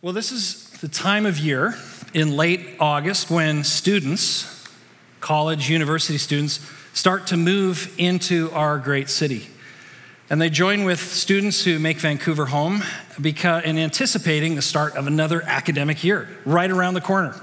Well, 0.00 0.12
this 0.12 0.30
is 0.30 0.70
the 0.80 0.86
time 0.86 1.26
of 1.26 1.40
year 1.40 1.74
in 2.14 2.36
late 2.36 2.76
August 2.78 3.32
when 3.32 3.64
students, 3.64 4.64
college, 5.18 5.68
university 5.68 6.18
students, 6.18 6.60
start 6.92 7.26
to 7.28 7.36
move 7.36 7.92
into 7.98 8.48
our 8.52 8.78
great 8.78 9.10
city. 9.10 9.48
And 10.30 10.40
they 10.40 10.50
join 10.50 10.84
with 10.84 11.00
students 11.00 11.64
who 11.64 11.80
make 11.80 11.96
Vancouver 11.96 12.46
home 12.46 12.84
because, 13.20 13.64
in 13.64 13.76
anticipating 13.76 14.54
the 14.54 14.62
start 14.62 14.94
of 14.94 15.08
another 15.08 15.42
academic 15.42 16.04
year 16.04 16.28
right 16.44 16.70
around 16.70 16.94
the 16.94 17.00
corner. 17.00 17.34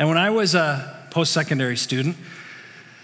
And 0.00 0.08
when 0.08 0.18
I 0.18 0.30
was 0.30 0.56
a 0.56 1.06
post 1.12 1.32
secondary 1.32 1.76
student, 1.76 2.16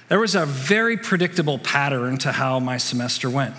there 0.09 0.19
was 0.19 0.35
a 0.35 0.45
very 0.47 0.97
predictable 0.97 1.61
pattern 1.61 2.19
to 2.19 2.33
how 2.33 2.59
my 2.59 2.77
semester 2.77 3.31
went. 3.31 3.55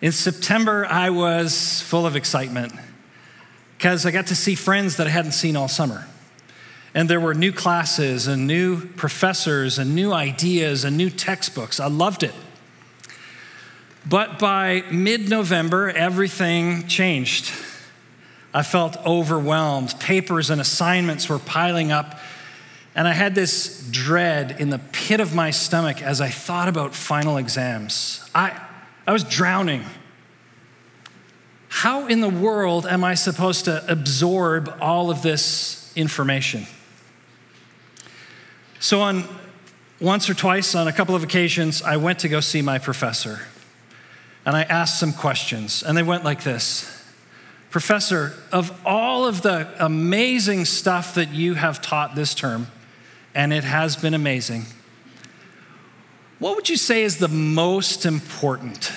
In 0.00 0.12
September, 0.12 0.86
I 0.86 1.10
was 1.10 1.80
full 1.82 2.06
of 2.06 2.14
excitement 2.14 2.72
because 3.76 4.06
I 4.06 4.10
got 4.10 4.26
to 4.28 4.34
see 4.34 4.54
friends 4.54 4.96
that 4.96 5.06
I 5.06 5.10
hadn't 5.10 5.32
seen 5.32 5.56
all 5.56 5.68
summer. 5.68 6.06
And 6.94 7.10
there 7.10 7.20
were 7.20 7.34
new 7.34 7.52
classes 7.52 8.26
and 8.26 8.46
new 8.46 8.86
professors 8.86 9.78
and 9.78 9.94
new 9.94 10.12
ideas 10.12 10.84
and 10.84 10.96
new 10.96 11.10
textbooks. 11.10 11.78
I 11.78 11.88
loved 11.88 12.22
it. 12.22 12.34
But 14.08 14.38
by 14.38 14.84
mid 14.90 15.28
November, 15.28 15.90
everything 15.90 16.86
changed. 16.86 17.52
I 18.54 18.62
felt 18.62 18.96
overwhelmed. 19.04 19.98
Papers 20.00 20.48
and 20.48 20.60
assignments 20.60 21.28
were 21.28 21.38
piling 21.38 21.92
up. 21.92 22.18
And 22.94 23.06
I 23.06 23.12
had 23.12 23.34
this 23.34 23.86
dread 23.90 24.58
in 24.58 24.70
the 24.70 24.78
pit 24.78 25.20
of 25.20 25.34
my 25.34 25.50
stomach 25.50 26.00
as 26.00 26.22
I 26.22 26.30
thought 26.30 26.66
about 26.68 26.94
final 26.94 27.36
exams. 27.36 28.26
I, 28.34 28.58
I 29.06 29.12
was 29.12 29.22
drowning 29.22 29.84
how 31.76 32.06
in 32.06 32.22
the 32.22 32.28
world 32.30 32.86
am 32.86 33.04
I 33.04 33.12
supposed 33.12 33.66
to 33.66 33.84
absorb 33.86 34.74
all 34.80 35.10
of 35.10 35.20
this 35.20 35.92
information? 35.94 36.64
So, 38.80 39.02
on 39.02 39.24
once 40.00 40.30
or 40.30 40.32
twice, 40.32 40.74
on 40.74 40.88
a 40.88 40.92
couple 40.92 41.14
of 41.14 41.22
occasions, 41.22 41.82
I 41.82 41.98
went 41.98 42.20
to 42.20 42.30
go 42.30 42.40
see 42.40 42.62
my 42.62 42.78
professor. 42.78 43.40
And 44.46 44.56
I 44.56 44.62
asked 44.62 44.98
some 44.98 45.12
questions, 45.12 45.82
and 45.82 45.94
they 45.94 46.02
went 46.02 46.24
like 46.24 46.44
this 46.44 47.04
Professor, 47.68 48.32
of 48.50 48.72
all 48.86 49.26
of 49.26 49.42
the 49.42 49.68
amazing 49.78 50.64
stuff 50.64 51.14
that 51.16 51.32
you 51.32 51.52
have 51.52 51.82
taught 51.82 52.14
this 52.14 52.32
term, 52.32 52.68
and 53.34 53.52
it 53.52 53.64
has 53.64 53.96
been 53.96 54.14
amazing, 54.14 54.64
what 56.38 56.56
would 56.56 56.70
you 56.70 56.78
say 56.78 57.02
is 57.02 57.18
the 57.18 57.28
most 57.28 58.06
important? 58.06 58.90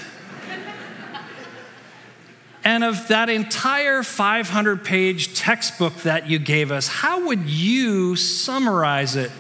And 2.64 2.84
of 2.84 3.08
that 3.08 3.30
entire 3.30 4.04
500 4.04 4.84
page 4.84 5.34
textbook 5.34 5.96
that 5.98 6.30
you 6.30 6.40
gave 6.40 6.72
us, 6.72 6.88
how 6.88 7.28
would 7.28 7.50
you 7.50 8.16
summarize 8.16 9.16
it 9.16 9.32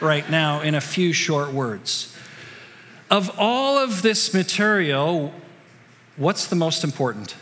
right 0.00 0.28
now 0.30 0.60
in 0.60 0.74
a 0.74 0.80
few 0.80 1.12
short 1.12 1.52
words? 1.52 2.14
Of 3.10 3.34
all 3.38 3.78
of 3.78 4.02
this 4.02 4.34
material, 4.34 5.32
what's 6.16 6.46
the 6.48 6.56
most 6.56 6.84
important? 6.84 7.34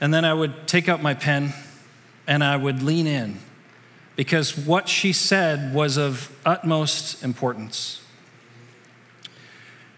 And 0.00 0.12
then 0.12 0.24
I 0.24 0.34
would 0.34 0.68
take 0.68 0.88
out 0.88 1.02
my 1.02 1.14
pen 1.14 1.52
and 2.26 2.44
I 2.44 2.56
would 2.56 2.82
lean 2.82 3.06
in 3.06 3.38
because 4.16 4.56
what 4.56 4.88
she 4.88 5.12
said 5.12 5.74
was 5.74 5.96
of 5.96 6.30
utmost 6.44 7.22
importance. 7.24 8.02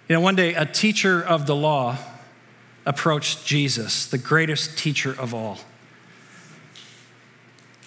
You 0.08 0.14
know, 0.14 0.20
one 0.20 0.36
day 0.36 0.55
a 0.55 0.64
teacher 0.64 1.20
of 1.20 1.47
the 1.47 1.56
law 1.56 1.98
approached 2.87 3.45
Jesus, 3.45 4.06
the 4.06 4.17
greatest 4.17 4.79
teacher 4.79 5.15
of 5.19 5.34
all. 5.34 5.59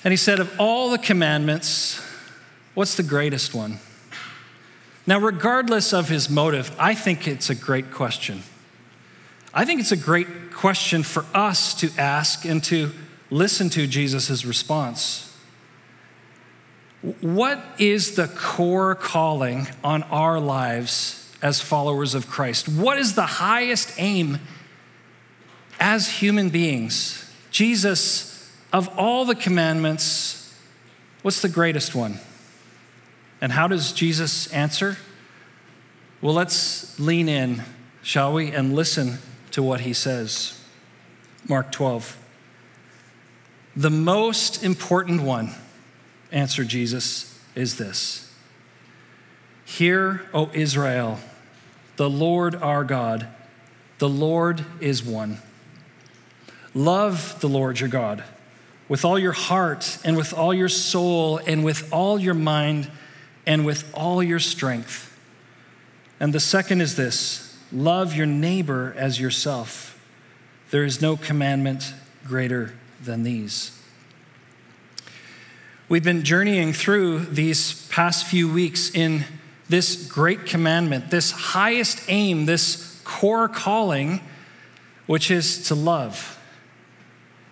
And 0.03 0.11
he 0.11 0.17
said, 0.17 0.39
Of 0.39 0.59
all 0.59 0.92
the 0.92 0.97
commandments, 0.97 2.02
what's 2.73 2.95
the 2.95 3.03
greatest 3.03 3.55
one? 3.55 3.80
Now, 5.08 5.20
regardless 5.20 5.93
of 5.93 6.09
his 6.09 6.30
motive, 6.30 6.76
I 6.77 6.93
think 6.93 7.27
it's 7.27 7.49
a 7.49 7.55
great 7.55 7.92
question. 7.92 8.43
I 9.54 9.65
think 9.65 9.80
it's 9.80 9.92
a 9.92 9.98
great 9.98 10.52
question 10.54 11.02
for 11.02 11.26
us 11.33 11.73
to 11.76 11.89
ask 11.98 12.45
and 12.45 12.64
to 12.65 12.92
listen 13.32 13.70
to 13.70 13.88
Jesus' 13.88 14.45
response. 14.45 15.26
What 17.21 17.64
is 17.80 18.15
the 18.15 18.27
core 18.27 18.93
calling 18.93 19.67
on 19.83 20.04
our 20.04 20.39
lives 20.39 21.33
as 21.42 21.61
followers 21.61 22.14
of 22.14 22.27
Christ? 22.27 22.67
What 22.67 22.99
is 22.99 23.15
the 23.15 23.26
highest 23.26 23.93
aim 23.98 24.39
as 25.79 26.09
human 26.09 26.49
beings, 26.49 27.31
Jesus, 27.51 28.51
of 28.71 28.89
all 28.97 29.25
the 29.25 29.35
commandments, 29.35 30.53
what's 31.21 31.41
the 31.41 31.49
greatest 31.49 31.95
one? 31.95 32.19
And 33.41 33.51
how 33.51 33.67
does 33.67 33.93
Jesus 33.93 34.51
answer? 34.53 34.97
Well, 36.21 36.33
let's 36.33 36.99
lean 36.99 37.29
in, 37.29 37.63
shall 38.01 38.33
we, 38.33 38.51
and 38.51 38.75
listen 38.75 39.19
to 39.51 39.63
what 39.63 39.81
he 39.81 39.93
says. 39.93 40.61
Mark 41.47 41.71
12. 41.71 42.17
The 43.75 43.89
most 43.89 44.63
important 44.63 45.21
one, 45.21 45.51
answered 46.31 46.67
Jesus, 46.67 47.39
is 47.55 47.77
this 47.77 48.31
Hear, 49.63 50.27
O 50.33 50.49
Israel, 50.53 51.19
the 51.95 52.09
Lord 52.09 52.55
our 52.55 52.83
God, 52.83 53.27
the 53.99 54.09
Lord 54.09 54.65
is 54.81 55.03
one. 55.03 55.39
Love 56.73 57.39
the 57.39 57.49
Lord 57.49 57.80
your 57.80 57.89
God 57.89 58.23
with 58.89 59.05
all 59.05 59.19
your 59.19 59.31
heart 59.31 59.99
and 60.03 60.17
with 60.17 60.33
all 60.33 60.53
your 60.53 60.67
soul 60.67 61.37
and 61.37 61.63
with 61.63 61.91
all 61.93 62.19
your 62.19 62.33
mind 62.33 62.89
and 63.45 63.65
with 63.65 63.89
all 63.93 64.21
your 64.21 64.39
strength. 64.39 65.17
And 66.19 66.33
the 66.33 66.39
second 66.39 66.81
is 66.81 66.95
this 66.95 67.58
love 67.71 68.15
your 68.15 68.25
neighbor 68.25 68.93
as 68.97 69.19
yourself. 69.19 69.95
There 70.71 70.83
is 70.83 71.02
no 71.02 71.15
commandment 71.15 71.93
greater 72.25 72.73
than 73.02 73.23
these. 73.23 73.75
We've 75.87 76.03
been 76.03 76.23
journeying 76.23 76.73
through 76.73 77.19
these 77.25 77.87
past 77.87 78.25
few 78.25 78.52
weeks 78.52 78.93
in 78.93 79.25
this 79.69 80.08
great 80.08 80.45
commandment, 80.45 81.09
this 81.09 81.31
highest 81.31 82.03
aim, 82.08 82.45
this 82.45 83.02
core 83.03 83.47
calling, 83.47 84.21
which 85.08 85.31
is 85.31 85.67
to 85.67 85.75
love. 85.75 86.39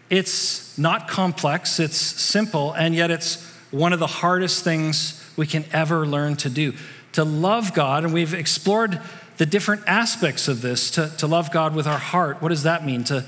It's 0.09 0.77
not 0.77 1.07
complex, 1.07 1.79
it's 1.79 1.97
simple, 1.97 2.73
and 2.73 2.95
yet 2.95 3.11
it's 3.11 3.43
one 3.71 3.93
of 3.93 3.99
the 3.99 4.07
hardest 4.07 4.63
things 4.63 5.23
we 5.35 5.45
can 5.45 5.65
ever 5.71 6.05
learn 6.05 6.35
to 6.37 6.49
do. 6.49 6.73
To 7.13 7.23
love 7.23 7.73
God, 7.73 8.03
and 8.03 8.13
we've 8.13 8.33
explored 8.33 9.01
the 9.37 9.45
different 9.45 9.83
aspects 9.85 10.47
of 10.47 10.61
this 10.61 10.91
to, 10.91 11.11
to 11.17 11.27
love 11.27 11.51
God 11.51 11.75
with 11.75 11.87
our 11.87 11.97
heart. 11.97 12.41
What 12.41 12.49
does 12.49 12.63
that 12.63 12.85
mean? 12.85 13.03
To, 13.05 13.25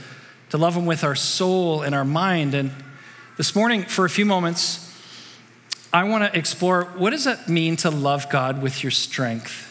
to 0.50 0.58
love 0.58 0.76
Him 0.76 0.86
with 0.86 1.04
our 1.04 1.16
soul 1.16 1.82
and 1.82 1.94
our 1.94 2.06
mind. 2.06 2.54
And 2.54 2.72
this 3.38 3.56
morning, 3.56 3.84
for 3.84 4.06
a 4.06 4.10
few 4.10 4.26
moments, 4.26 4.86
I 5.92 6.04
want 6.04 6.32
to 6.32 6.38
explore 6.38 6.86
what 6.98 7.12
does 7.12 7.28
it 7.28 7.48
mean 7.48 7.76
to 7.78 7.90
love 7.90 8.30
God 8.30 8.62
with 8.62 8.84
your 8.84 8.92
strength? 8.92 9.69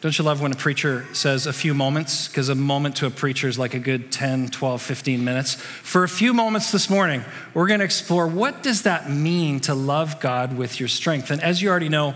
Don't 0.00 0.16
you 0.16 0.24
love 0.24 0.40
when 0.40 0.52
a 0.52 0.56
preacher 0.56 1.06
says 1.12 1.46
a 1.46 1.52
few 1.52 1.74
moments? 1.74 2.28
Because 2.28 2.48
a 2.48 2.54
moment 2.54 2.94
to 2.96 3.06
a 3.06 3.10
preacher 3.10 3.48
is 3.48 3.58
like 3.58 3.74
a 3.74 3.80
good 3.80 4.12
10, 4.12 4.50
12, 4.50 4.80
15 4.80 5.24
minutes. 5.24 5.54
For 5.54 6.04
a 6.04 6.08
few 6.08 6.32
moments 6.32 6.70
this 6.70 6.88
morning, 6.88 7.24
we're 7.52 7.66
going 7.66 7.80
to 7.80 7.84
explore 7.84 8.28
what 8.28 8.62
does 8.62 8.82
that 8.82 9.10
mean 9.10 9.58
to 9.60 9.74
love 9.74 10.20
God 10.20 10.56
with 10.56 10.78
your 10.78 10.88
strength? 10.88 11.32
And 11.32 11.42
as 11.42 11.60
you 11.60 11.68
already 11.68 11.88
know, 11.88 12.14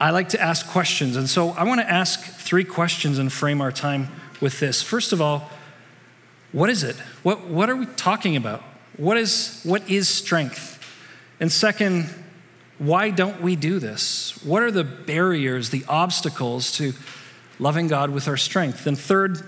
I 0.00 0.10
like 0.10 0.30
to 0.30 0.40
ask 0.40 0.66
questions. 0.66 1.16
And 1.16 1.30
so 1.30 1.50
I 1.50 1.62
want 1.62 1.80
to 1.80 1.88
ask 1.88 2.20
three 2.20 2.64
questions 2.64 3.18
and 3.18 3.32
frame 3.32 3.60
our 3.60 3.70
time 3.70 4.08
with 4.40 4.58
this. 4.58 4.82
First 4.82 5.12
of 5.12 5.22
all, 5.22 5.48
what 6.50 6.68
is 6.68 6.82
it? 6.82 6.96
What, 7.22 7.46
what 7.46 7.70
are 7.70 7.76
we 7.76 7.86
talking 7.86 8.34
about? 8.34 8.60
What 8.96 9.18
is, 9.18 9.60
what 9.62 9.88
is 9.88 10.08
strength? 10.08 10.80
And 11.38 11.50
second, 11.50 12.08
why 12.86 13.10
don't 13.10 13.40
we 13.40 13.56
do 13.56 13.78
this? 13.78 14.42
What 14.44 14.62
are 14.62 14.70
the 14.70 14.84
barriers, 14.84 15.70
the 15.70 15.84
obstacles 15.88 16.72
to 16.78 16.92
loving 17.58 17.88
God 17.88 18.10
with 18.10 18.28
our 18.28 18.36
strength? 18.36 18.86
And 18.86 18.98
third, 18.98 19.42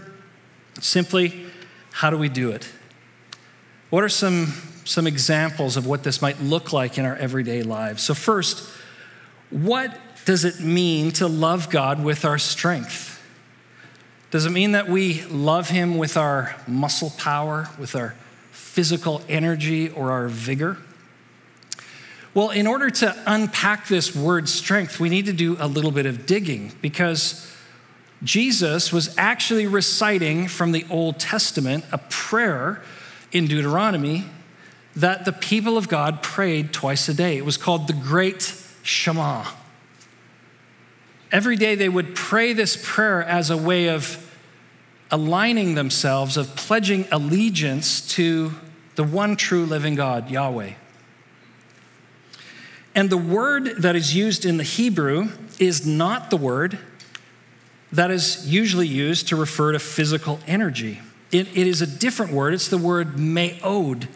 simply, 0.81 1.47
how 1.93 2.11
do 2.11 2.19
we 2.19 2.29
do 2.29 2.51
it? 2.51 2.69
What 3.91 4.05
are 4.05 4.09
some, 4.09 4.53
some 4.85 5.07
examples 5.07 5.77
of 5.77 5.87
what 5.87 6.03
this 6.03 6.21
might 6.21 6.41
look 6.41 6.73
like 6.73 6.99
in 6.99 7.05
our 7.05 7.17
everyday 7.17 7.63
lives? 7.63 8.03
So, 8.03 8.15
first, 8.15 8.69
what 9.51 9.97
does 10.25 10.45
it 10.45 10.61
mean 10.61 11.13
to 11.13 11.29
love 11.29 11.71
God 11.71 12.03
with 12.03 12.25
our 12.25 12.39
strength? 12.39 13.23
Does 14.31 14.45
it 14.45 14.51
mean 14.51 14.73
that 14.73 14.89
we 14.89 15.25
love 15.27 15.69
Him 15.69 15.99
with 15.99 16.17
our 16.17 16.57
muscle 16.67 17.11
power, 17.17 17.69
with 17.79 17.95
our 17.95 18.15
physical 18.51 19.23
energy, 19.29 19.89
or 19.89 20.11
our 20.11 20.27
vigor? 20.29 20.79
Well, 22.37 22.51
in 22.51 22.67
order 22.67 22.91
to 22.91 23.17
unpack 23.27 23.89
this 23.89 24.15
word 24.15 24.47
strength, 24.47 25.01
we 25.01 25.09
need 25.09 25.25
to 25.25 25.33
do 25.33 25.57
a 25.59 25.67
little 25.67 25.91
bit 25.91 26.05
of 26.05 26.27
digging 26.27 26.71
because 26.83 27.51
Jesus 28.23 28.93
was 28.93 29.17
actually 29.17 29.67
reciting 29.67 30.47
from 30.47 30.73
the 30.73 30.85
Old 30.91 31.19
Testament 31.19 31.87
a 31.93 31.97
prayer 31.97 32.83
in 33.33 33.47
Deuteronomy 33.47 34.27
that 34.97 35.25
the 35.25 35.33
people 35.33 35.79
of 35.79 35.89
God 35.89 36.23
prayed 36.23 36.75
twice 36.75 37.09
a 37.09 37.15
day. 37.15 37.39
It 37.39 37.45
was 37.47 37.57
called 37.57 37.87
the 37.87 37.95
Great 37.95 38.55
Shema. 38.83 39.47
Every 41.33 41.57
day 41.57 41.75
they 41.75 41.89
would 41.89 42.15
pray 42.15 42.53
this 42.53 42.79
prayer 42.85 43.23
as 43.25 43.49
a 43.49 43.57
way 43.57 43.89
of 43.89 44.31
aligning 45.11 45.75
themselves, 45.75 46.37
of 46.37 46.55
pledging 46.55 47.07
allegiance 47.11 48.07
to 48.17 48.53
the 48.95 49.05
one 49.05 49.37
true 49.37 49.65
living 49.65 49.95
God, 49.95 50.31
Yahweh. 50.31 50.73
And 52.97 53.11
the 53.11 53.19
word 53.19 53.83
that 53.83 53.95
is 53.95 54.17
used 54.17 54.47
in 54.47 54.57
the 54.57 54.65
Hebrew 54.65 55.29
is 55.59 55.87
not 55.87 56.31
the 56.31 56.39
word 56.39 56.79
that 57.93 58.11
is 58.11 58.51
usually 58.51 58.89
used 58.89 59.29
to 59.29 59.37
refer 59.37 59.73
to 59.73 59.79
physical 59.79 60.41
energy. 60.47 61.01
it, 61.31 61.47
it 61.55 61.67
is 61.67 61.83
a 61.83 61.87
different 61.87 62.33
word. 62.33 62.55
It's 62.55 62.69
the 62.69 62.79
word 62.79 63.17
meod, 63.17 64.09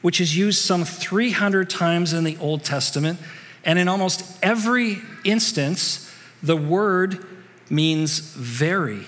which 0.00 0.20
is 0.20 0.36
used 0.36 0.60
some 0.60 0.84
300 0.84 1.68
times 1.68 2.12
in 2.12 2.22
the 2.22 2.36
Old 2.38 2.62
Testament. 2.62 3.18
And 3.64 3.78
in 3.80 3.88
almost 3.88 4.38
every 4.42 4.98
instance, 5.24 6.08
the 6.40 6.56
word 6.56 7.26
means 7.68 8.20
very 8.20 9.04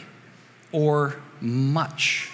or 0.73 1.17
much. 1.41 2.31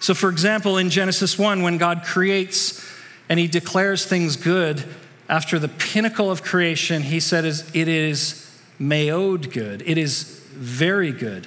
So, 0.00 0.12
for 0.12 0.28
example, 0.28 0.76
in 0.76 0.90
Genesis 0.90 1.38
1, 1.38 1.62
when 1.62 1.78
God 1.78 2.02
creates 2.04 2.86
and 3.28 3.40
he 3.40 3.48
declares 3.48 4.04
things 4.04 4.36
good, 4.36 4.84
after 5.28 5.58
the 5.58 5.68
pinnacle 5.68 6.30
of 6.30 6.42
creation, 6.42 7.02
he 7.02 7.20
said, 7.20 7.44
It 7.44 7.88
is 7.88 8.60
meod 8.80 9.52
good. 9.52 9.82
It 9.86 9.98
is 9.98 10.40
very 10.52 11.12
good. 11.12 11.46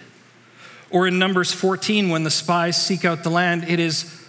Or 0.92 1.08
in 1.08 1.20
Numbers 1.20 1.54
14, 1.54 2.10
when 2.10 2.24
the 2.24 2.32
spies 2.32 2.82
seek 2.82 3.06
out 3.06 3.24
the 3.24 3.30
land, 3.30 3.66
it 3.68 3.80
is 3.80 4.20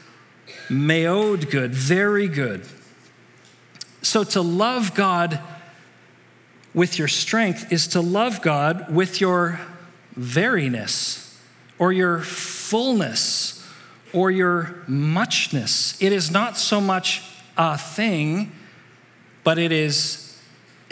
meod 0.69 1.51
good, 1.51 1.75
very 1.75 2.29
good. 2.29 2.67
So 4.03 4.25
to 4.25 4.41
love 4.41 4.95
God 4.95 5.41
with 6.73 6.99
your 6.99 7.09
strength 7.09 7.73
is 7.73 7.89
to 7.89 8.01
love 8.01 8.43
God 8.43 8.95
with 8.95 9.21
your 9.21 9.61
veriness 10.19 11.39
or 11.79 11.93
your 11.93 12.21
fullness 12.21 13.67
or 14.13 14.31
your 14.31 14.83
muchness. 14.87 16.01
It 16.01 16.13
is 16.13 16.31
not 16.31 16.57
so 16.57 16.81
much 16.81 17.23
a 17.57 17.77
thing, 17.77 18.53
but 19.51 19.59
it 19.59 19.73
is 19.73 20.39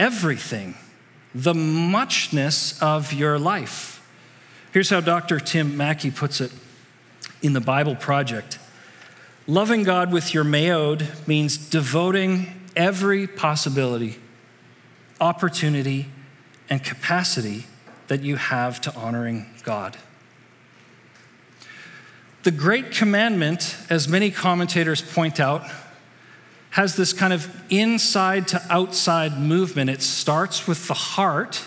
everything 0.01 0.75
the 1.33 1.55
muchness 1.55 2.77
of 2.83 3.13
your 3.13 3.39
life. 3.39 4.05
Here's 4.73 4.91
how 4.91 5.01
Dr. 5.01 5.39
Tim 5.39 5.77
Mackie 5.77 6.11
puts 6.11 6.41
it 6.41 6.51
in 7.41 7.53
the 7.53 7.61
Bible 7.61 7.95
Project 7.95 8.59
Loving 9.47 9.85
God 9.85 10.11
with 10.13 10.35
your 10.35 10.43
meod 10.43 11.07
means 11.29 11.57
devoting 11.57 12.49
every 12.75 13.29
possibility, 13.29 14.17
opportunity, 15.21 16.07
and 16.69 16.83
capacity 16.83 17.65
that 18.09 18.23
you 18.23 18.35
have 18.35 18.81
to 18.81 18.95
honoring 18.97 19.47
God. 19.63 19.97
The 22.43 22.51
Great 22.51 22.91
Commandment, 22.91 23.77
as 23.89 24.09
many 24.09 24.33
commentators 24.33 25.01
point 25.01 25.39
out, 25.39 25.63
has 26.71 26.97
this 26.97 27.13
kind 27.13 27.33
of 27.33 27.49
inside 27.71 28.49
to 28.49 28.63
outside 28.71 29.39
movement. 29.41 29.91
It 29.91 30.03
starts 30.03 30.67
with 30.67 30.87
the 30.89 30.95
heart, 30.95 31.65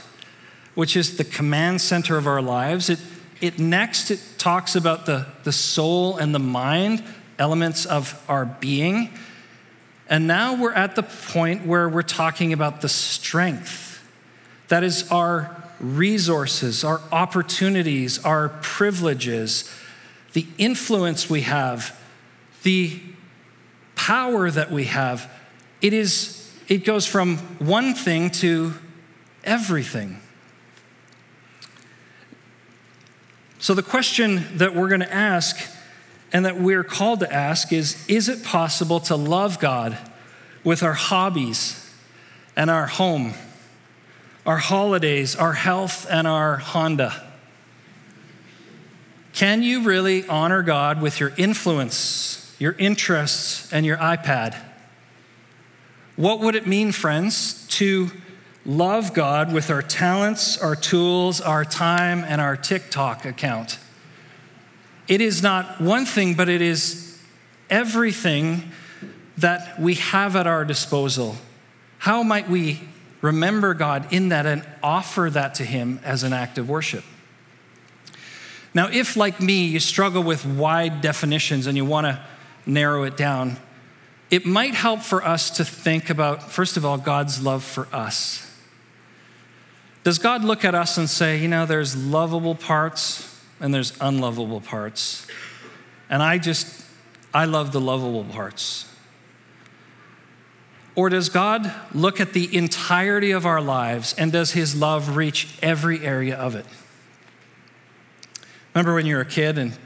which 0.75 0.95
is 0.95 1.17
the 1.17 1.23
command 1.23 1.81
center 1.81 2.17
of 2.17 2.27
our 2.27 2.41
lives. 2.41 2.89
It, 2.89 2.99
it 3.41 3.59
next 3.59 4.11
it 4.11 4.21
talks 4.37 4.75
about 4.75 5.05
the, 5.05 5.25
the 5.43 5.51
soul 5.51 6.17
and 6.17 6.33
the 6.33 6.39
mind, 6.39 7.03
elements 7.39 7.85
of 7.85 8.23
our 8.29 8.45
being. 8.45 9.09
And 10.07 10.27
now 10.27 10.55
we're 10.55 10.73
at 10.73 10.95
the 10.95 11.03
point 11.03 11.65
where 11.65 11.89
we're 11.89 12.01
talking 12.03 12.53
about 12.53 12.81
the 12.81 12.89
strength. 12.89 14.07
That 14.67 14.83
is 14.83 15.09
our 15.09 15.55
resources, 15.79 16.83
our 16.83 17.01
opportunities, 17.11 18.23
our 18.23 18.49
privileges, 18.49 19.73
the 20.33 20.45
influence 20.57 21.29
we 21.29 21.41
have, 21.41 21.99
the 22.63 23.01
power 24.07 24.49
that 24.49 24.71
we 24.71 24.85
have, 24.85 25.31
it 25.79 25.93
is 25.93 26.51
it 26.67 26.85
goes 26.85 27.05
from 27.05 27.37
one 27.59 27.93
thing 27.93 28.31
to 28.31 28.73
everything. 29.43 30.19
So 33.59 33.75
the 33.75 33.83
question 33.83 34.57
that 34.57 34.73
we're 34.73 34.87
going 34.87 35.01
to 35.01 35.13
ask 35.13 35.59
and 36.33 36.45
that 36.45 36.59
we're 36.59 36.83
called 36.83 37.19
to 37.19 37.31
ask 37.31 37.71
is 37.71 38.03
is 38.07 38.27
it 38.27 38.43
possible 38.43 38.99
to 39.01 39.15
love 39.15 39.59
God 39.59 39.97
with 40.63 40.81
our 40.81 40.93
hobbies 40.93 41.93
and 42.55 42.71
our 42.71 42.87
home, 42.87 43.33
our 44.47 44.57
holidays, 44.57 45.35
our 45.35 45.53
health 45.53 46.07
and 46.09 46.25
our 46.25 46.57
Honda? 46.57 47.29
Can 49.33 49.61
you 49.61 49.83
really 49.83 50.27
honor 50.27 50.63
God 50.63 51.01
with 51.01 51.19
your 51.19 51.33
influence 51.37 52.40
your 52.61 52.73
interests, 52.73 53.73
and 53.73 53.87
your 53.87 53.97
iPad. 53.97 54.55
What 56.15 56.41
would 56.41 56.53
it 56.53 56.67
mean, 56.67 56.91
friends, 56.91 57.65
to 57.69 58.11
love 58.67 59.15
God 59.15 59.51
with 59.51 59.71
our 59.71 59.81
talents, 59.81 60.59
our 60.59 60.75
tools, 60.75 61.41
our 61.41 61.65
time, 61.65 62.23
and 62.23 62.39
our 62.39 62.55
TikTok 62.55 63.25
account? 63.25 63.79
It 65.07 65.21
is 65.21 65.41
not 65.41 65.81
one 65.81 66.05
thing, 66.05 66.35
but 66.35 66.49
it 66.49 66.61
is 66.61 67.19
everything 67.67 68.69
that 69.39 69.79
we 69.79 69.95
have 69.95 70.35
at 70.35 70.45
our 70.45 70.63
disposal. 70.63 71.37
How 71.97 72.21
might 72.21 72.47
we 72.47 72.79
remember 73.21 73.73
God 73.73 74.13
in 74.13 74.29
that 74.29 74.45
and 74.45 74.63
offer 74.83 75.31
that 75.31 75.55
to 75.55 75.63
Him 75.65 75.99
as 76.03 76.21
an 76.21 76.31
act 76.31 76.59
of 76.59 76.69
worship? 76.69 77.05
Now, 78.75 78.87
if, 78.91 79.17
like 79.17 79.41
me, 79.41 79.65
you 79.65 79.79
struggle 79.79 80.21
with 80.21 80.45
wide 80.45 81.01
definitions 81.01 81.65
and 81.65 81.75
you 81.75 81.85
want 81.85 82.05
to 82.05 82.23
narrow 82.65 83.03
it 83.03 83.17
down, 83.17 83.57
it 84.29 84.45
might 84.45 84.73
help 84.73 85.01
for 85.01 85.23
us 85.23 85.49
to 85.51 85.65
think 85.65 86.09
about, 86.09 86.51
first 86.51 86.77
of 86.77 86.85
all, 86.85 86.97
God's 86.97 87.43
love 87.43 87.63
for 87.63 87.87
us. 87.93 88.47
Does 90.03 90.17
God 90.17 90.43
look 90.43 90.65
at 90.65 90.73
us 90.73 90.97
and 90.97 91.09
say, 91.09 91.37
you 91.37 91.47
know, 91.47 91.65
there's 91.65 91.95
lovable 91.95 92.55
parts 92.55 93.39
and 93.59 93.73
there's 93.73 93.93
unlovable 94.01 94.61
parts? 94.61 95.27
And 96.09 96.23
I 96.23 96.37
just, 96.37 96.85
I 97.33 97.45
love 97.45 97.71
the 97.71 97.81
lovable 97.81 98.23
parts. 98.23 98.87
Or 100.95 101.09
does 101.09 101.29
God 101.29 101.73
look 101.93 102.19
at 102.19 102.33
the 102.33 102.55
entirety 102.55 103.31
of 103.31 103.45
our 103.45 103.61
lives 103.61 104.13
and 104.17 104.31
does 104.31 104.51
his 104.51 104.75
love 104.75 105.15
reach 105.15 105.57
every 105.61 106.03
area 106.03 106.35
of 106.35 106.55
it? 106.55 106.65
Remember 108.73 108.95
when 108.95 109.05
you 109.05 109.15
were 109.15 109.21
a 109.21 109.25
kid 109.25 109.57
and 109.57 109.77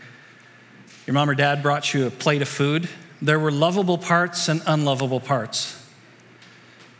your 1.06 1.14
mom 1.14 1.30
or 1.30 1.36
dad 1.36 1.62
brought 1.62 1.94
you 1.94 2.08
a 2.08 2.12
plate 2.12 2.42
of 2.42 2.48
food, 2.48 2.90
there 3.22 3.40
were 3.40 3.52
lovable 3.52 3.98
parts 3.98 4.48
and 4.48 4.62
unlovable 4.66 5.20
parts. 5.20 5.82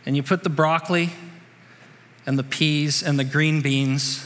And 0.04 0.16
you 0.16 0.22
put 0.22 0.44
the 0.44 0.50
broccoli 0.50 1.10
and 2.24 2.38
the 2.38 2.44
peas 2.44 3.02
and 3.02 3.18
the 3.18 3.24
green 3.24 3.60
beans, 3.60 4.24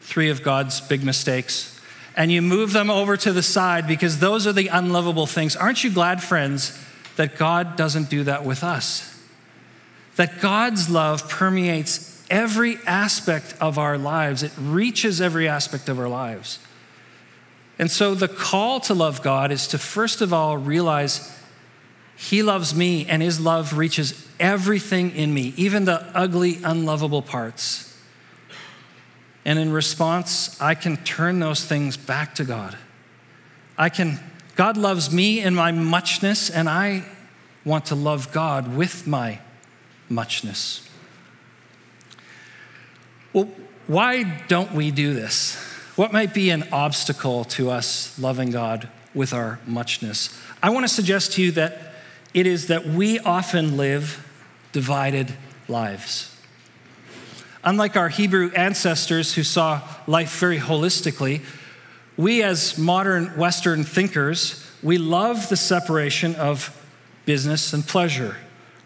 three 0.00 0.30
of 0.30 0.42
God's 0.42 0.80
big 0.80 1.04
mistakes, 1.04 1.80
and 2.16 2.30
you 2.30 2.40
move 2.40 2.72
them 2.72 2.90
over 2.90 3.16
to 3.16 3.32
the 3.32 3.42
side 3.42 3.86
because 3.86 4.18
those 4.18 4.46
are 4.46 4.52
the 4.52 4.68
unlovable 4.68 5.26
things. 5.26 5.56
Aren't 5.56 5.84
you 5.84 5.90
glad, 5.90 6.22
friends, 6.22 6.78
that 7.16 7.36
God 7.36 7.76
doesn't 7.76 8.08
do 8.08 8.24
that 8.24 8.44
with 8.44 8.62
us? 8.62 9.10
That 10.16 10.40
God's 10.40 10.88
love 10.88 11.28
permeates 11.28 12.24
every 12.30 12.78
aspect 12.86 13.54
of 13.60 13.78
our 13.78 13.98
lives, 13.98 14.42
it 14.42 14.52
reaches 14.58 15.20
every 15.20 15.48
aspect 15.48 15.88
of 15.88 15.98
our 15.98 16.08
lives. 16.08 16.58
And 17.78 17.90
so 17.90 18.14
the 18.14 18.28
call 18.28 18.80
to 18.80 18.94
love 18.94 19.22
God 19.22 19.50
is 19.50 19.66
to 19.68 19.78
first 19.78 20.20
of 20.20 20.32
all 20.32 20.56
realize 20.56 21.36
He 22.16 22.42
loves 22.42 22.74
me 22.74 23.06
and 23.06 23.22
His 23.22 23.40
love 23.40 23.76
reaches 23.76 24.28
everything 24.38 25.10
in 25.10 25.34
me, 25.34 25.52
even 25.56 25.84
the 25.84 26.06
ugly, 26.14 26.58
unlovable 26.62 27.22
parts. 27.22 27.90
And 29.44 29.58
in 29.58 29.72
response, 29.72 30.60
I 30.60 30.74
can 30.74 30.96
turn 30.98 31.40
those 31.40 31.64
things 31.64 31.96
back 31.96 32.34
to 32.36 32.44
God. 32.44 32.76
I 33.76 33.88
can, 33.88 34.20
God 34.56 34.76
loves 34.76 35.12
me 35.12 35.40
in 35.40 35.54
my 35.54 35.72
muchness, 35.72 36.48
and 36.48 36.68
I 36.68 37.04
want 37.64 37.86
to 37.86 37.94
love 37.94 38.32
God 38.32 38.74
with 38.76 39.06
my 39.06 39.40
muchness. 40.08 40.88
Well, 43.32 43.48
why 43.86 44.22
don't 44.48 44.72
we 44.72 44.90
do 44.90 45.12
this? 45.12 45.73
What 45.96 46.12
might 46.12 46.34
be 46.34 46.50
an 46.50 46.66
obstacle 46.72 47.44
to 47.44 47.70
us 47.70 48.18
loving 48.18 48.50
God 48.50 48.88
with 49.14 49.32
our 49.32 49.60
muchness? 49.64 50.36
I 50.60 50.70
want 50.70 50.82
to 50.82 50.92
suggest 50.92 51.34
to 51.34 51.42
you 51.42 51.52
that 51.52 51.94
it 52.32 52.48
is 52.48 52.66
that 52.66 52.84
we 52.84 53.20
often 53.20 53.76
live 53.76 54.28
divided 54.72 55.32
lives. 55.68 56.36
Unlike 57.62 57.96
our 57.96 58.08
Hebrew 58.08 58.50
ancestors 58.56 59.34
who 59.34 59.44
saw 59.44 59.82
life 60.08 60.36
very 60.40 60.58
holistically, 60.58 61.42
we 62.16 62.42
as 62.42 62.76
modern 62.76 63.26
Western 63.38 63.84
thinkers, 63.84 64.68
we 64.82 64.98
love 64.98 65.48
the 65.48 65.56
separation 65.56 66.34
of 66.34 66.76
business 67.24 67.72
and 67.72 67.86
pleasure, 67.86 68.36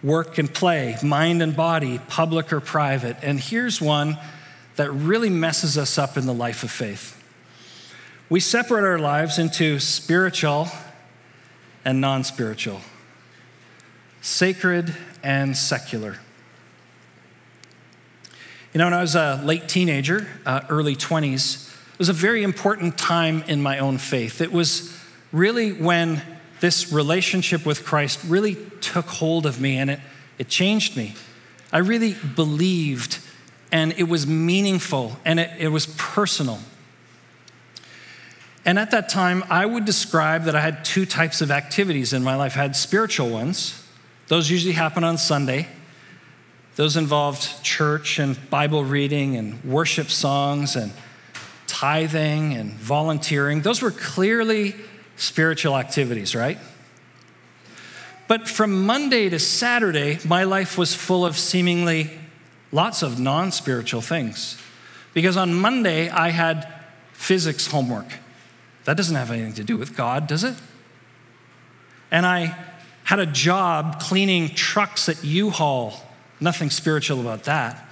work 0.03 0.37
and 0.37 0.53
play, 0.53 0.97
mind 1.03 1.41
and 1.41 1.57
body, 1.57 2.01
public 2.09 2.53
or 2.53 2.61
private. 2.61 3.17
And 3.23 3.41
here's 3.41 3.81
one 3.81 4.19
that 4.79 4.93
really 4.93 5.29
messes 5.29 5.77
us 5.77 5.99
up 5.99 6.17
in 6.17 6.25
the 6.25 6.33
life 6.33 6.63
of 6.63 6.71
faith. 6.71 7.21
We 8.31 8.39
separate 8.39 8.85
our 8.85 8.99
lives 9.01 9.37
into 9.37 9.81
spiritual 9.81 10.69
and 11.85 12.01
non 12.01 12.23
spiritual, 12.23 12.81
sacred 14.21 14.95
and 15.21 15.57
secular. 15.57 16.21
You 18.73 18.79
know, 18.79 18.85
when 18.85 18.95
I 18.95 19.01
was 19.01 19.17
a 19.17 19.43
late 19.45 19.69
teenager, 19.69 20.29
uh, 20.47 20.61
early 20.69 20.95
20s, 20.95 21.75
it 21.95 21.99
was 21.99 22.09
a 22.09 22.13
very 22.13 22.45
important 22.45 22.97
time 22.97 23.43
in 23.49 23.61
my 23.61 23.81
own 23.81 23.99
faith. 23.99 24.41
It 24.41 24.53
was 24.53 24.97
really 25.33 25.73
when 25.73 26.23
this 26.61 26.93
relationship 26.93 27.67
with 27.67 27.85
Christ 27.85 28.21
really 28.29 28.57
took 28.81 29.07
hold 29.07 29.45
of 29.45 29.61
me 29.61 29.77
and 29.79 29.91
it, 29.91 30.01
it 30.39 30.49
changed 30.49 30.97
me. 30.97 31.15
I 31.73 31.79
really 31.79 32.15
believed, 32.15 33.19
and 33.71 33.93
it 33.93 34.09
was 34.09 34.27
meaningful 34.27 35.17
and 35.25 35.41
it, 35.41 35.51
it 35.59 35.69
was 35.69 35.87
personal. 35.99 36.59
And 38.65 38.79
at 38.79 38.91
that 38.91 39.09
time, 39.09 39.45
I 39.49 39.65
would 39.65 39.85
describe 39.85 40.45
that 40.45 40.55
I 40.55 40.61
had 40.61 40.85
two 40.85 41.07
types 41.07 41.41
of 41.41 41.51
activities 41.51 42.13
in 42.13 42.23
my 42.23 42.35
life. 42.35 42.57
I 42.57 42.63
had 42.63 42.77
spiritual 42.77 43.31
ones, 43.31 43.85
those 44.29 44.51
usually 44.51 44.75
happen 44.75 45.05
on 45.05 45.19
Sunday. 45.19 45.69
Those 46.77 46.97
involved 46.97 47.65
church 47.65 48.21
and 48.21 48.39
Bible 48.51 48.85
reading 48.85 49.37
and 49.37 49.65
worship 49.65 50.11
songs 50.11 50.77
and 50.77 50.93
tithing 51.67 52.55
and 52.55 52.73
volunteering. 52.73 53.63
Those 53.63 53.83
were 53.83 53.91
clearly 53.91 54.77
spiritual 55.17 55.77
activities, 55.77 56.37
right? 56.37 56.59
But 58.29 58.47
from 58.47 58.87
Monday 58.87 59.29
to 59.31 59.39
Saturday, 59.39 60.19
my 60.25 60.45
life 60.45 60.79
was 60.79 60.95
full 60.95 61.25
of 61.25 61.37
seemingly 61.37 62.11
lots 62.73 63.03
of 63.03 63.19
non 63.19 63.53
spiritual 63.53 64.01
things. 64.01 64.61
Because 65.15 65.37
on 65.37 65.55
Monday, 65.55 66.09
I 66.11 66.31
had 66.31 66.73
physics 67.13 67.67
homework. 67.67 68.07
That 68.85 68.97
doesn't 68.97 69.17
have 69.17 69.31
anything 69.31 69.55
to 69.55 69.65
do 69.65 69.77
with 69.77 69.97
God, 69.97 70.27
does 70.27 70.45
it? 70.45 70.55
And 72.11 72.25
I 72.25 72.57
had 73.05 73.19
a 73.19 73.27
job 73.27 74.01
cleaning 74.01 74.51
trucks 74.55 75.09
at 75.09 75.25
U 75.25 75.51
Haul. 75.51 75.95
Nothing 76.41 76.71
spiritual 76.71 77.21
about 77.21 77.45
that. 77.45 77.87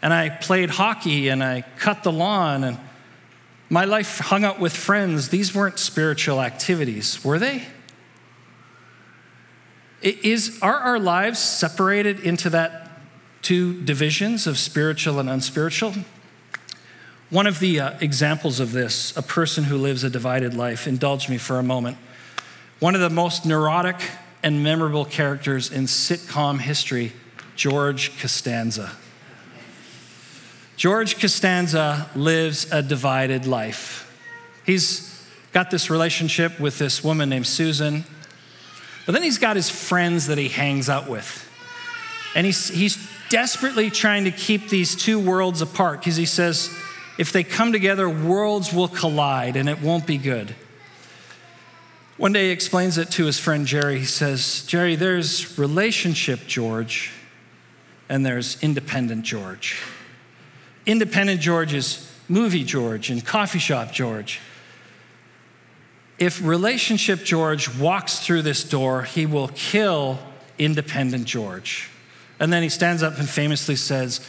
And 0.00 0.12
I 0.12 0.28
played 0.28 0.70
hockey 0.70 1.28
and 1.28 1.42
I 1.42 1.62
cut 1.78 2.02
the 2.02 2.12
lawn 2.12 2.62
and 2.62 2.78
my 3.70 3.84
life 3.84 4.18
hung 4.18 4.44
out 4.44 4.60
with 4.60 4.74
friends. 4.76 5.30
These 5.30 5.54
weren't 5.54 5.78
spiritual 5.78 6.40
activities, 6.40 7.24
were 7.24 7.38
they? 7.38 7.64
Is, 10.02 10.58
are 10.60 10.78
our 10.78 10.98
lives 10.98 11.38
separated 11.38 12.20
into 12.20 12.50
that 12.50 12.83
two 13.44 13.80
divisions 13.82 14.48
of 14.48 14.58
spiritual 14.58 15.20
and 15.20 15.30
unspiritual? 15.30 15.94
One 17.30 17.46
of 17.46 17.60
the 17.60 17.78
uh, 17.78 17.98
examples 18.00 18.58
of 18.58 18.72
this, 18.72 19.16
a 19.16 19.22
person 19.22 19.64
who 19.64 19.76
lives 19.76 20.02
a 20.02 20.10
divided 20.10 20.54
life, 20.54 20.88
indulge 20.88 21.28
me 21.28 21.38
for 21.38 21.58
a 21.58 21.62
moment. 21.62 21.98
One 22.80 22.94
of 22.94 23.00
the 23.00 23.10
most 23.10 23.46
neurotic 23.46 23.96
and 24.42 24.62
memorable 24.62 25.04
characters 25.04 25.70
in 25.70 25.84
sitcom 25.84 26.60
history, 26.60 27.12
George 27.54 28.18
Costanza. 28.18 28.92
George 30.76 31.20
Costanza 31.20 32.10
lives 32.16 32.70
a 32.72 32.82
divided 32.82 33.46
life. 33.46 34.10
He's 34.66 35.24
got 35.52 35.70
this 35.70 35.88
relationship 35.90 36.58
with 36.58 36.78
this 36.78 37.04
woman 37.04 37.28
named 37.28 37.46
Susan, 37.46 38.04
but 39.06 39.12
then 39.12 39.22
he's 39.22 39.38
got 39.38 39.56
his 39.56 39.70
friends 39.70 40.26
that 40.26 40.38
he 40.38 40.48
hangs 40.48 40.88
out 40.88 41.08
with. 41.08 41.48
And 42.34 42.44
he's, 42.44 42.68
he's 42.68 42.96
desperately 43.34 43.90
trying 43.90 44.22
to 44.22 44.30
keep 44.30 44.68
these 44.68 44.94
two 44.94 45.18
worlds 45.18 45.60
apart 45.60 45.98
because 45.98 46.14
he 46.14 46.24
says, 46.24 46.70
if 47.18 47.32
they 47.32 47.42
come 47.42 47.72
together, 47.72 48.08
worlds 48.08 48.72
will 48.72 48.86
collide 48.86 49.56
and 49.56 49.68
it 49.68 49.82
won't 49.82 50.06
be 50.06 50.16
good. 50.16 50.54
One 52.16 52.32
day 52.32 52.44
he 52.46 52.50
explains 52.52 52.96
it 52.96 53.10
to 53.10 53.24
his 53.24 53.40
friend 53.40 53.66
Jerry. 53.66 53.98
He 53.98 54.04
says, 54.04 54.64
Jerry, 54.68 54.94
there's 54.94 55.58
relationship 55.58 56.46
George, 56.46 57.10
and 58.08 58.24
there's 58.24 58.62
independent 58.62 59.24
George. 59.24 59.82
Independent 60.86 61.40
George 61.40 61.74
is 61.74 62.08
movie 62.28 62.62
George 62.62 63.10
and 63.10 63.26
coffee 63.26 63.58
shop 63.58 63.90
George. 63.90 64.38
If 66.20 66.40
relationship 66.46 67.24
George 67.24 67.76
walks 67.80 68.20
through 68.20 68.42
this 68.42 68.62
door, 68.62 69.02
he 69.02 69.26
will 69.26 69.48
kill 69.48 70.20
independent 70.56 71.24
George. 71.24 71.90
And 72.40 72.52
then 72.52 72.62
he 72.62 72.68
stands 72.68 73.02
up 73.02 73.18
and 73.18 73.28
famously 73.28 73.76
says, 73.76 74.20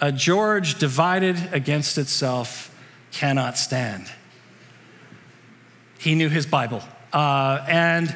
A 0.00 0.12
George 0.12 0.78
divided 0.78 1.52
against 1.52 1.98
itself 1.98 2.74
cannot 3.10 3.56
stand. 3.56 4.10
He 5.98 6.14
knew 6.14 6.28
his 6.28 6.46
Bible. 6.46 6.82
Uh, 7.12 7.64
and 7.68 8.14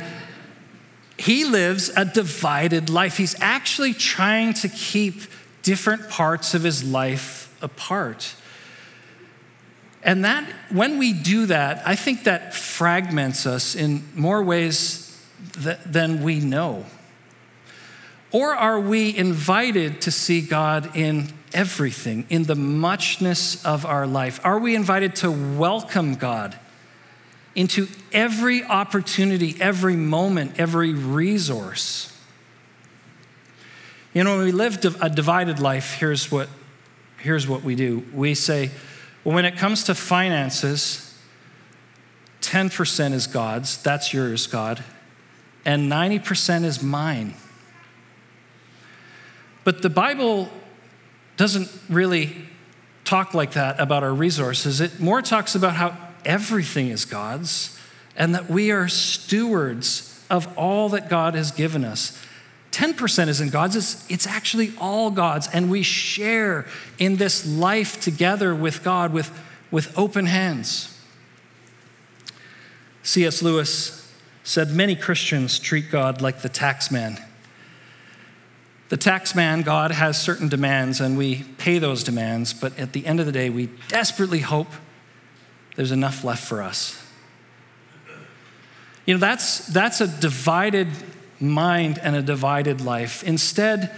he 1.17 1.45
lives 1.45 1.91
a 1.97 2.05
divided 2.05 2.91
life. 2.91 3.17
He's 3.17 3.41
actually 3.41 3.95
trying 3.95 4.55
to 4.55 4.69
keep 4.69 5.23
different 5.63 6.09
parts 6.09 6.55
of 6.55 6.63
his 6.63 6.85
life 6.85 7.57
apart. 7.61 8.35
And 10.03 10.25
that, 10.25 10.49
when 10.71 10.99
we 10.99 11.13
do 11.13 11.47
that, 11.47 11.83
I 11.87 11.97
think 11.97 12.25
that 12.25 12.55
fragments 12.55 13.47
us 13.47 13.75
in 13.75 14.05
more 14.15 14.43
ways 14.43 15.21
th- 15.63 15.79
than 15.85 16.23
we 16.23 16.41
know. 16.41 16.87
Or 18.31 18.55
are 18.55 18.79
we 18.81 19.17
invited 19.17 20.03
to 20.03 20.11
see 20.11 20.41
God 20.41 20.97
in 20.97 21.33
everything, 21.53 22.27
in 22.29 22.45
the 22.45 22.55
muchness 22.55 23.65
of 23.65 23.87
our 23.87 24.07
life? 24.07 24.41
Are 24.45 24.59
we 24.59 24.75
invited 24.75 25.17
to 25.17 25.31
welcome 25.31 26.15
God? 26.15 26.59
into 27.59 27.89
every 28.13 28.63
opportunity, 28.63 29.57
every 29.61 29.97
moment, 29.97 30.53
every 30.61 30.95
resource. 30.95 32.17
You 34.15 34.23
know, 34.23 34.37
when 34.37 34.45
we 34.45 34.53
live 34.53 34.79
a 35.03 35.11
divided 35.11 35.59
life, 35.59 35.95
here's 35.95 36.31
what, 36.31 36.49
here's 37.19 37.49
what 37.49 37.65
we 37.65 37.75
do. 37.75 38.05
We 38.15 38.35
say, 38.35 38.71
well, 39.25 39.35
when 39.35 39.45
it 39.45 39.57
comes 39.57 39.83
to 39.85 39.97
finances, 39.97 41.19
10% 42.43 43.13
is 43.13 43.27
God's, 43.27 43.83
that's 43.83 44.15
yours, 44.15 44.47
God, 44.47 44.85
and 45.65 45.91
90% 45.91 46.63
is 46.63 46.81
mine. 46.81 47.35
But 49.65 49.83
the 49.83 49.91
Bible 49.91 50.49
doesn't 51.37 51.69
really 51.89 52.35
talk 53.05 53.33
like 53.35 53.53
that 53.53 53.81
about 53.81 54.03
our 54.03 54.13
resources. 54.13 54.81
It 54.81 55.01
more 55.01 55.23
talks 55.23 55.55
about 55.55 55.75
how 55.75 55.97
everything 56.25 56.89
is 56.89 57.05
God's 57.05 57.79
and 58.17 58.35
that 58.35 58.51
we 58.51 58.71
are 58.71 58.89
stewards 58.89 60.25
of 60.29 60.47
all 60.59 60.89
that 60.91 61.09
God 61.09 61.35
has 61.35 61.51
given 61.51 61.85
us. 61.85 62.23
10% 62.73 63.29
isn't 63.29 63.51
God's, 63.51 63.77
it's, 63.77 64.11
it's 64.11 64.27
actually 64.27 64.73
all 64.79 65.11
God's, 65.11 65.49
and 65.49 65.71
we 65.71 65.83
share 65.83 66.67
in 66.99 67.17
this 67.17 67.47
life 67.47 68.01
together 68.01 68.55
with 68.55 68.83
God 68.83 69.13
with, 69.13 69.37
with 69.71 69.97
open 69.99 70.27
hands. 70.27 70.95
C.S. 73.03 73.43
Lewis 73.43 74.13
said 74.45 74.71
many 74.71 74.95
Christians 74.95 75.59
treat 75.59 75.91
God 75.91 76.21
like 76.21 76.43
the 76.43 76.49
tax 76.49 76.91
man. 76.91 77.19
The 78.89 78.97
tax 78.97 79.35
man, 79.35 79.63
God, 79.63 79.91
has 79.91 80.21
certain 80.21 80.49
demands, 80.49 81.01
and 81.01 81.19
we 81.19 81.45
pay 81.59 81.79
those 81.79 82.03
demands, 82.03 82.55
but 82.55 82.79
at 82.79 82.95
the 82.95 83.05
end 83.07 83.21
of 83.21 83.27
the 83.27 83.33
day, 83.33 83.51
we 83.51 83.69
desperately 83.89 84.41
hope 84.41 84.69
there's 85.77 85.93
enough 85.93 86.25
left 86.25 86.43
for 86.43 86.63
us. 86.63 87.03
You 89.05 89.15
know, 89.15 89.21
that's, 89.21 89.67
that's 89.67 90.01
a 90.01 90.07
divided 90.07 90.89
mind 91.39 91.99
and 92.03 92.17
a 92.17 92.23
divided 92.23 92.81
life. 92.81 93.23
Instead, 93.23 93.95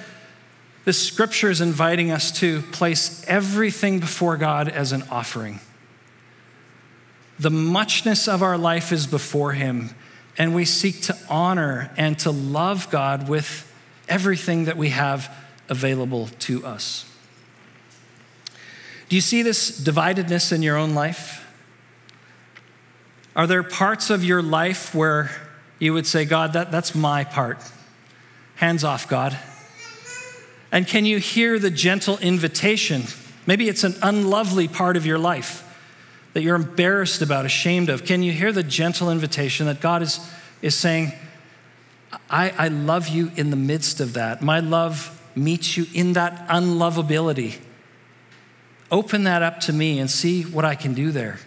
the 0.85 0.93
scripture 0.93 1.51
is 1.51 1.61
inviting 1.61 2.11
us 2.11 2.33
to 2.41 2.63
place 2.63 3.25
everything 3.29 4.01
before 4.01 4.37
God 4.37 4.69
as 4.69 4.93
an 4.93 5.05
offering. 5.11 5.61
The 7.39 7.51
muchness 7.51 8.27
of 8.29 8.43
our 8.43 8.59
life 8.59 8.93
is 8.93 9.07
before 9.07 9.53
Him, 9.53 9.91
and 10.37 10.55
we 10.55 10.65
seek 10.65 11.03
to 11.03 11.17
honor 11.29 11.93
and 11.97 12.19
to 12.21 12.31
love 12.31 12.91
God 12.91 13.29
with 13.29 13.70
everything 14.11 14.67
that 14.67 14.77
we 14.77 14.91
have 14.91 15.35
available 15.69 16.29
to 16.41 16.67
us. 16.67 17.11
Do 19.09 19.17
you 19.17 19.23
see 19.23 19.43
this 19.43 19.81
dividedness 19.81 20.53
in 20.53 20.63
your 20.63 20.77
own 20.77 20.95
life? 20.95 21.47
Are 23.35 23.47
there 23.47 23.63
parts 23.63 24.11
of 24.11 24.23
your 24.23 24.43
life 24.43 24.95
where 24.95 25.31
you 25.79 25.95
would 25.95 26.07
say, 26.07 26.25
God, 26.25 26.53
that, 26.53 26.71
that's 26.71 26.95
my 26.95 27.25
part? 27.25 27.59
Hands 28.57 28.85
off, 28.85 29.09
God. 29.09 29.39
And 30.71 30.87
can 30.87 31.07
you 31.07 31.19
hear 31.19 31.59
the 31.59 31.71
gentle 31.71 32.19
invitation 32.19 33.05
Maybe 33.47 33.69
it's 33.69 33.85
an 33.85 33.97
unlovely 34.03 34.69
part 34.69 34.97
of 34.97 35.07
your 35.07 35.19
life 35.19 35.67
that 36.35 36.43
you're 36.43 36.57
embarrassed 36.57 37.23
about, 37.23 37.45
ashamed 37.45 37.89
of. 37.89 38.05
Can 38.05 38.23
you 38.23 38.33
hear 38.33 38.53
the 38.53 38.63
gentle 38.63 39.11
invitation 39.11 39.67
that 39.67 39.81
God 39.81 40.03
is, 40.03 40.21
is 40.63 40.75
saying, 40.75 41.13
I, 42.29 42.51
I 42.51 42.69
love 42.69 43.09
you 43.09 43.31
in 43.37 43.51
the 43.51 43.57
midst 43.57 44.01
of 44.01 44.15
that. 44.15 44.43
My 44.43 44.61
love 44.61 45.17
meets 45.35 45.77
you 45.77 45.87
in 45.95 46.15
that 46.15 46.49
unlovability. 46.49 47.59
Open 48.91 49.25
that 49.25 49.43
up 49.43 49.61
to 49.61 49.73
me 49.73 49.99
and 49.99 50.11
see 50.11 50.43
what 50.43 50.65
I 50.65 50.75
can 50.75 50.95
do 50.95 51.13
there. 51.13 51.39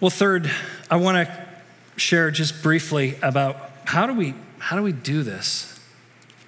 Well, 0.00 0.10
third, 0.10 0.50
I 0.90 0.96
want 0.96 1.28
to 1.28 1.48
share 1.96 2.32
just 2.32 2.62
briefly 2.62 3.16
about 3.22 3.70
how 3.84 4.06
do 4.06 4.14
we 4.14 4.34
how 4.58 4.76
do 4.76 4.82
we 4.82 4.92
do 4.92 5.22
this? 5.22 5.80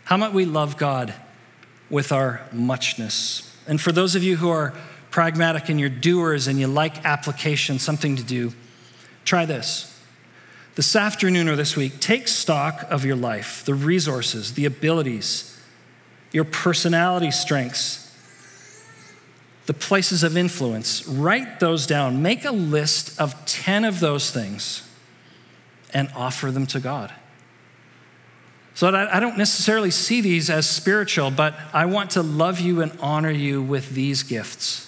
How 0.04 0.16
might 0.16 0.32
we 0.32 0.44
love 0.44 0.76
God 0.76 1.14
with 1.90 2.12
our 2.12 2.42
muchness? 2.52 3.56
And 3.66 3.80
for 3.80 3.90
those 3.90 4.14
of 4.14 4.22
you 4.22 4.36
who 4.36 4.50
are 4.50 4.74
pragmatic 5.10 5.68
and 5.68 5.80
you're 5.80 5.88
doers 5.88 6.46
and 6.46 6.58
you 6.58 6.66
like 6.66 7.04
application, 7.04 7.78
something 7.78 8.16
to 8.16 8.22
do, 8.22 8.52
try 9.24 9.44
this. 9.46 9.90
This 10.74 10.96
afternoon 10.96 11.48
or 11.48 11.56
this 11.56 11.76
week, 11.76 12.00
take 12.00 12.26
stock 12.26 12.84
of 12.90 13.04
your 13.04 13.16
life, 13.16 13.64
the 13.64 13.74
resources, 13.74 14.54
the 14.54 14.64
abilities, 14.64 15.56
your 16.32 16.44
personality 16.44 17.30
strengths, 17.30 18.12
the 19.66 19.74
places 19.74 20.22
of 20.24 20.36
influence. 20.36 21.06
Write 21.06 21.60
those 21.60 21.86
down. 21.86 22.22
Make 22.22 22.44
a 22.44 22.50
list 22.50 23.20
of 23.20 23.46
10 23.46 23.84
of 23.84 24.00
those 24.00 24.30
things 24.30 24.86
and 25.92 26.10
offer 26.16 26.50
them 26.50 26.66
to 26.66 26.80
God. 26.80 27.14
So 28.74 28.88
I 28.88 29.20
don't 29.20 29.38
necessarily 29.38 29.92
see 29.92 30.20
these 30.20 30.50
as 30.50 30.68
spiritual, 30.68 31.30
but 31.30 31.54
I 31.72 31.86
want 31.86 32.10
to 32.10 32.22
love 32.22 32.58
you 32.58 32.82
and 32.82 32.90
honor 33.00 33.30
you 33.30 33.62
with 33.62 33.90
these 33.90 34.24
gifts. 34.24 34.83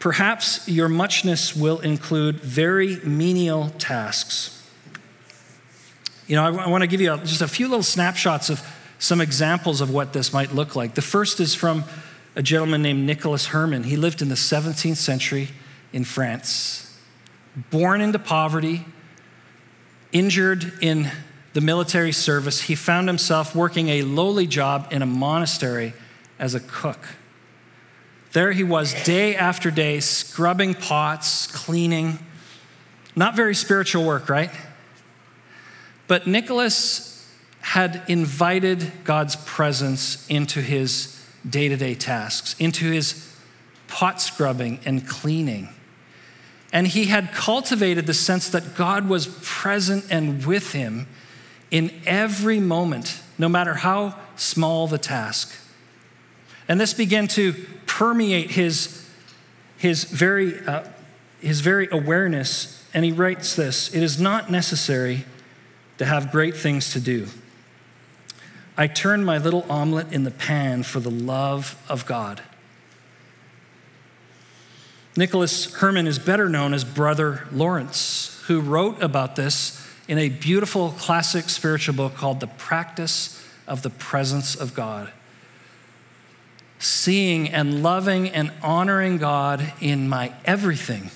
Perhaps 0.00 0.66
your 0.66 0.88
muchness 0.88 1.54
will 1.54 1.78
include 1.80 2.40
very 2.40 2.96
menial 3.04 3.68
tasks. 3.78 4.56
You 6.26 6.36
know, 6.36 6.44
I 6.44 6.68
want 6.68 6.82
to 6.82 6.88
give 6.88 7.02
you 7.02 7.16
just 7.18 7.42
a 7.42 7.48
few 7.48 7.68
little 7.68 7.82
snapshots 7.82 8.48
of 8.48 8.66
some 8.98 9.20
examples 9.20 9.80
of 9.82 9.90
what 9.90 10.14
this 10.14 10.32
might 10.32 10.54
look 10.54 10.74
like. 10.74 10.94
The 10.94 11.02
first 11.02 11.38
is 11.38 11.54
from 11.54 11.84
a 12.34 12.42
gentleman 12.42 12.80
named 12.80 13.04
Nicholas 13.04 13.46
Herman. 13.46 13.84
He 13.84 13.96
lived 13.96 14.22
in 14.22 14.30
the 14.30 14.36
17th 14.36 14.96
century 14.96 15.48
in 15.92 16.04
France. 16.04 16.98
Born 17.70 18.00
into 18.00 18.18
poverty, 18.18 18.86
injured 20.12 20.72
in 20.80 21.10
the 21.52 21.60
military 21.60 22.12
service, 22.12 22.62
he 22.62 22.74
found 22.74 23.06
himself 23.06 23.54
working 23.54 23.88
a 23.88 24.02
lowly 24.02 24.46
job 24.46 24.88
in 24.90 25.02
a 25.02 25.06
monastery 25.06 25.92
as 26.38 26.54
a 26.54 26.60
cook. 26.60 27.00
There 28.32 28.52
he 28.52 28.62
was, 28.62 28.94
day 29.04 29.34
after 29.34 29.70
day, 29.70 30.00
scrubbing 30.00 30.74
pots, 30.74 31.48
cleaning. 31.48 32.18
Not 33.16 33.34
very 33.34 33.54
spiritual 33.54 34.04
work, 34.04 34.28
right? 34.28 34.50
But 36.06 36.26
Nicholas 36.26 37.28
had 37.60 38.02
invited 38.08 38.92
God's 39.04 39.36
presence 39.36 40.28
into 40.28 40.60
his 40.60 41.24
day 41.48 41.68
to 41.68 41.76
day 41.76 41.94
tasks, 41.94 42.54
into 42.58 42.90
his 42.90 43.34
pot 43.88 44.20
scrubbing 44.20 44.78
and 44.84 45.06
cleaning. 45.06 45.68
And 46.72 46.86
he 46.86 47.06
had 47.06 47.32
cultivated 47.32 48.06
the 48.06 48.14
sense 48.14 48.48
that 48.50 48.76
God 48.76 49.08
was 49.08 49.26
present 49.42 50.04
and 50.10 50.46
with 50.46 50.72
him 50.72 51.08
in 51.70 51.92
every 52.06 52.60
moment, 52.60 53.20
no 53.38 53.48
matter 53.48 53.74
how 53.74 54.14
small 54.36 54.86
the 54.86 54.98
task. 54.98 55.52
And 56.70 56.80
this 56.80 56.94
began 56.94 57.26
to 57.28 57.52
permeate 57.86 58.52
his, 58.52 59.04
his, 59.76 60.04
very, 60.04 60.64
uh, 60.64 60.84
his 61.40 61.62
very 61.62 61.88
awareness. 61.90 62.86
And 62.94 63.04
he 63.04 63.10
writes 63.10 63.56
this 63.56 63.92
It 63.92 64.04
is 64.04 64.20
not 64.20 64.52
necessary 64.52 65.24
to 65.98 66.04
have 66.04 66.30
great 66.30 66.56
things 66.56 66.92
to 66.92 67.00
do. 67.00 67.26
I 68.76 68.86
turn 68.86 69.24
my 69.24 69.36
little 69.36 69.66
omelet 69.68 70.12
in 70.12 70.22
the 70.22 70.30
pan 70.30 70.84
for 70.84 71.00
the 71.00 71.10
love 71.10 71.76
of 71.88 72.06
God. 72.06 72.40
Nicholas 75.16 75.74
Herman 75.74 76.06
is 76.06 76.20
better 76.20 76.48
known 76.48 76.72
as 76.72 76.84
Brother 76.84 77.48
Lawrence, 77.50 78.40
who 78.46 78.60
wrote 78.60 79.02
about 79.02 79.34
this 79.34 79.84
in 80.06 80.18
a 80.18 80.28
beautiful 80.28 80.92
classic 80.92 81.48
spiritual 81.48 81.96
book 81.96 82.14
called 82.14 82.38
The 82.38 82.46
Practice 82.46 83.44
of 83.66 83.82
the 83.82 83.90
Presence 83.90 84.54
of 84.54 84.72
God. 84.72 85.12
Seeing 86.80 87.48
and 87.48 87.82
loving 87.82 88.28
and 88.28 88.50
honoring 88.62 89.18
God 89.18 89.72
in 89.80 90.08
my 90.08 90.32
everything. 90.44 91.10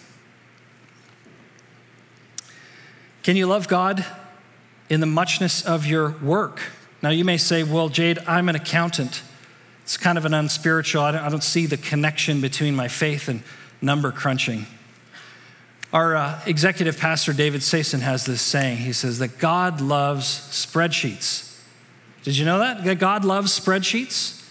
Can 3.24 3.36
you 3.36 3.46
love 3.46 3.66
God 3.66 4.04
in 4.90 5.00
the 5.00 5.06
muchness 5.06 5.64
of 5.64 5.86
your 5.86 6.10
work? 6.22 6.60
Now, 7.02 7.08
you 7.08 7.24
may 7.24 7.38
say, 7.38 7.62
well, 7.62 7.88
Jade, 7.88 8.18
I'm 8.26 8.50
an 8.50 8.54
accountant. 8.54 9.22
It's 9.82 9.96
kind 9.96 10.18
of 10.18 10.26
an 10.26 10.34
unspiritual, 10.34 11.02
I 11.02 11.12
don't, 11.12 11.22
I 11.22 11.28
don't 11.30 11.42
see 11.42 11.64
the 11.64 11.78
connection 11.78 12.40
between 12.42 12.76
my 12.76 12.88
faith 12.88 13.28
and 13.28 13.42
number 13.80 14.12
crunching. 14.12 14.66
Our 15.94 16.16
uh, 16.16 16.40
executive 16.44 16.98
pastor, 16.98 17.32
David 17.32 17.62
Sason, 17.62 18.00
has 18.00 18.26
this 18.26 18.42
saying. 18.42 18.78
He 18.78 18.92
says 18.92 19.18
that 19.20 19.38
God 19.38 19.80
loves 19.80 20.26
spreadsheets. 20.26 21.62
Did 22.24 22.36
you 22.36 22.44
know 22.44 22.58
that? 22.58 22.84
That 22.84 22.98
God 22.98 23.24
loves 23.24 23.58
spreadsheets? 23.58 24.43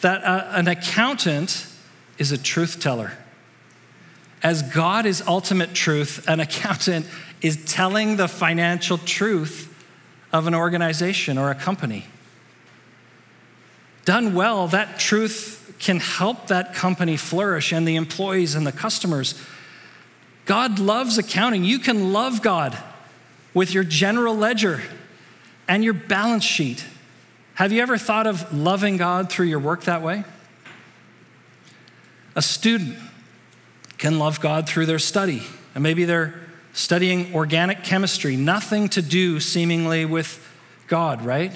That 0.00 0.24
uh, 0.24 0.48
an 0.52 0.68
accountant 0.68 1.66
is 2.18 2.32
a 2.32 2.38
truth 2.38 2.80
teller. 2.80 3.12
As 4.42 4.62
God 4.62 5.04
is 5.04 5.22
ultimate 5.26 5.74
truth, 5.74 6.26
an 6.28 6.40
accountant 6.40 7.06
is 7.42 7.64
telling 7.64 8.16
the 8.16 8.28
financial 8.28 8.98
truth 8.98 9.66
of 10.32 10.46
an 10.46 10.54
organization 10.54 11.38
or 11.38 11.50
a 11.50 11.54
company. 11.54 12.04
Done 14.04 14.34
well, 14.34 14.68
that 14.68 14.98
truth 14.98 15.74
can 15.78 15.98
help 15.98 16.48
that 16.48 16.74
company 16.74 17.16
flourish 17.16 17.72
and 17.72 17.86
the 17.88 17.96
employees 17.96 18.54
and 18.54 18.66
the 18.66 18.72
customers. 18.72 19.40
God 20.44 20.78
loves 20.78 21.16
accounting. 21.16 21.64
You 21.64 21.78
can 21.78 22.12
love 22.12 22.42
God 22.42 22.76
with 23.54 23.72
your 23.72 23.84
general 23.84 24.34
ledger 24.34 24.82
and 25.68 25.82
your 25.82 25.94
balance 25.94 26.44
sheet. 26.44 26.84
Have 27.60 27.72
you 27.72 27.82
ever 27.82 27.98
thought 27.98 28.26
of 28.26 28.54
loving 28.54 28.96
God 28.96 29.28
through 29.28 29.44
your 29.44 29.58
work 29.58 29.82
that 29.82 30.00
way? 30.00 30.24
A 32.34 32.40
student 32.40 32.96
can 33.98 34.18
love 34.18 34.40
God 34.40 34.66
through 34.66 34.86
their 34.86 34.98
study, 34.98 35.42
and 35.74 35.82
maybe 35.82 36.06
they're 36.06 36.40
studying 36.72 37.34
organic 37.34 37.84
chemistry, 37.84 38.34
nothing 38.34 38.88
to 38.88 39.02
do 39.02 39.40
seemingly 39.40 40.06
with 40.06 40.42
God, 40.86 41.22
right? 41.22 41.52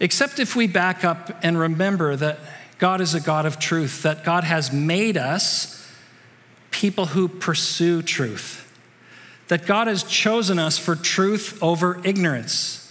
Except 0.00 0.40
if 0.40 0.56
we 0.56 0.66
back 0.66 1.04
up 1.04 1.30
and 1.44 1.56
remember 1.56 2.16
that 2.16 2.40
God 2.78 3.00
is 3.00 3.14
a 3.14 3.20
God 3.20 3.46
of 3.46 3.60
truth, 3.60 4.02
that 4.02 4.24
God 4.24 4.42
has 4.42 4.72
made 4.72 5.16
us 5.16 5.88
people 6.72 7.06
who 7.06 7.28
pursue 7.28 8.02
truth, 8.02 8.76
that 9.46 9.64
God 9.64 9.86
has 9.86 10.02
chosen 10.02 10.58
us 10.58 10.76
for 10.76 10.96
truth 10.96 11.56
over 11.62 12.00
ignorance. 12.02 12.81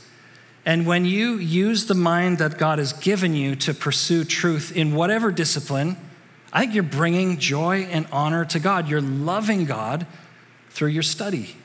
And 0.65 0.85
when 0.85 1.05
you 1.05 1.35
use 1.35 1.87
the 1.87 1.95
mind 1.95 2.37
that 2.37 2.57
God 2.57 2.77
has 2.77 2.93
given 2.93 3.33
you 3.33 3.55
to 3.57 3.73
pursue 3.73 4.23
truth 4.23 4.75
in 4.75 4.93
whatever 4.93 5.31
discipline, 5.31 5.97
I 6.53 6.61
think 6.61 6.75
you're 6.75 6.83
bringing 6.83 7.37
joy 7.37 7.87
and 7.89 8.07
honor 8.11 8.45
to 8.45 8.59
God. 8.59 8.87
You're 8.87 9.01
loving 9.01 9.65
God 9.65 10.05
through 10.69 10.89
your 10.89 11.03
study. 11.03 11.55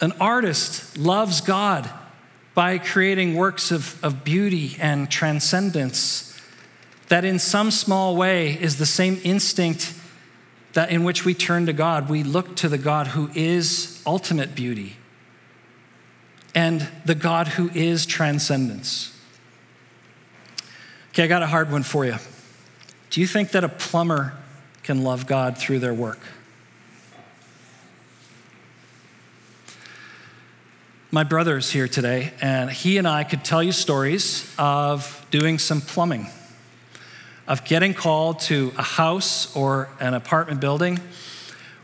An 0.00 0.12
artist 0.20 0.96
loves 0.96 1.40
God 1.40 1.90
by 2.54 2.78
creating 2.78 3.34
works 3.34 3.70
of, 3.70 4.02
of 4.04 4.24
beauty 4.24 4.76
and 4.80 5.10
transcendence 5.10 6.40
that 7.08 7.24
in 7.24 7.38
some 7.40 7.72
small 7.72 8.16
way 8.16 8.52
is 8.52 8.76
the 8.76 8.86
same 8.86 9.20
instinct 9.24 9.94
that 10.74 10.90
in 10.90 11.02
which 11.02 11.24
we 11.24 11.34
turn 11.34 11.66
to 11.66 11.72
God. 11.72 12.08
We 12.08 12.22
look 12.22 12.54
to 12.56 12.68
the 12.68 12.78
God 12.78 13.08
who 13.08 13.30
is 13.34 14.00
ultimate 14.06 14.54
beauty 14.54 14.96
and 16.54 16.86
the 17.04 17.14
God 17.14 17.48
who 17.48 17.70
is 17.70 18.06
transcendence. 18.06 19.16
Okay, 21.10 21.24
I 21.24 21.26
got 21.26 21.42
a 21.42 21.46
hard 21.46 21.70
one 21.70 21.82
for 21.82 22.04
you. 22.04 22.16
Do 23.10 23.20
you 23.20 23.26
think 23.26 23.50
that 23.50 23.64
a 23.64 23.68
plumber 23.68 24.34
can 24.82 25.02
love 25.02 25.26
God 25.26 25.58
through 25.58 25.80
their 25.80 25.94
work? 25.94 26.20
My 31.10 31.24
brother 31.24 31.56
is 31.56 31.72
here 31.72 31.88
today, 31.88 32.32
and 32.40 32.70
he 32.70 32.96
and 32.96 33.08
I 33.08 33.24
could 33.24 33.44
tell 33.44 33.62
you 33.62 33.72
stories 33.72 34.54
of 34.56 35.26
doing 35.30 35.58
some 35.58 35.80
plumbing 35.80 36.28
of 37.50 37.64
getting 37.64 37.92
called 37.92 38.38
to 38.38 38.72
a 38.78 38.82
house 38.82 39.54
or 39.56 39.88
an 39.98 40.14
apartment 40.14 40.60
building 40.60 41.00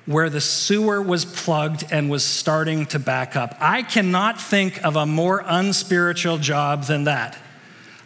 where 0.06 0.30
the 0.30 0.40
sewer 0.40 1.02
was 1.02 1.24
plugged 1.24 1.84
and 1.90 2.08
was 2.08 2.24
starting 2.24 2.86
to 2.86 2.98
back 2.98 3.34
up. 3.34 3.56
I 3.60 3.82
cannot 3.82 4.40
think 4.40 4.84
of 4.84 4.94
a 4.96 5.04
more 5.04 5.42
unspiritual 5.44 6.38
job 6.38 6.84
than 6.84 7.04
that. 7.04 7.36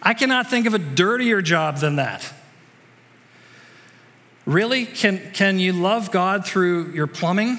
I 0.02 0.14
cannot 0.14 0.48
think 0.48 0.66
of 0.66 0.72
a 0.72 0.78
dirtier 0.78 1.42
job 1.42 1.76
than 1.76 1.96
that. 1.96 2.32
Really? 4.46 4.86
Can, 4.86 5.30
can 5.32 5.58
you 5.58 5.74
love 5.74 6.10
God 6.10 6.46
through 6.46 6.92
your 6.92 7.06
plumbing? 7.06 7.58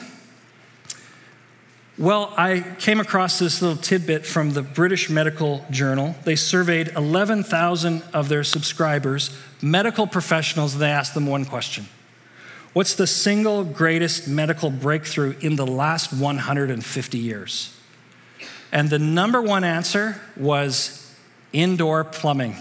Well, 2.00 2.34
I 2.36 2.62
came 2.80 3.00
across 3.00 3.38
this 3.38 3.62
little 3.62 3.78
tidbit 3.78 4.26
from 4.26 4.52
the 4.52 4.64
British 4.64 5.08
Medical 5.08 5.64
Journal. 5.70 6.16
They 6.24 6.36
surveyed 6.36 6.88
11,000 6.96 8.02
of 8.12 8.28
their 8.28 8.44
subscribers, 8.44 9.38
medical 9.62 10.08
professionals, 10.08 10.74
and 10.74 10.82
they 10.82 10.90
asked 10.90 11.14
them 11.14 11.28
one 11.28 11.46
question 11.46 11.86
What's 12.74 12.96
the 12.96 13.08
single 13.08 13.66
greatest 13.66 14.28
medical 14.28 14.70
breakthrough 14.70 15.36
in 15.42 15.58
the 15.58 15.68
last 15.68 16.14
150 16.14 17.18
years? 17.18 17.78
And 18.72 18.90
the 18.90 19.00
number 19.00 19.42
one 19.42 19.66
answer 19.66 20.22
was 20.38 21.14
indoor 21.52 22.06
plumbing. 22.06 22.56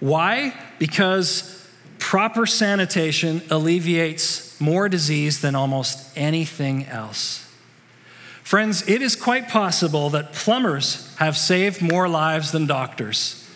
Why? 0.00 0.54
Because 0.78 1.68
proper 1.98 2.46
sanitation 2.46 3.42
alleviates 3.50 4.58
more 4.60 4.88
disease 4.88 5.42
than 5.42 5.54
almost 5.54 6.16
anything 6.16 6.86
else. 6.86 7.46
Friends, 8.42 8.88
it 8.88 9.02
is 9.02 9.14
quite 9.14 9.48
possible 9.48 10.10
that 10.10 10.32
plumbers 10.32 11.14
have 11.16 11.36
saved 11.36 11.82
more 11.82 12.08
lives 12.08 12.50
than 12.50 12.66
doctors. 12.66 13.46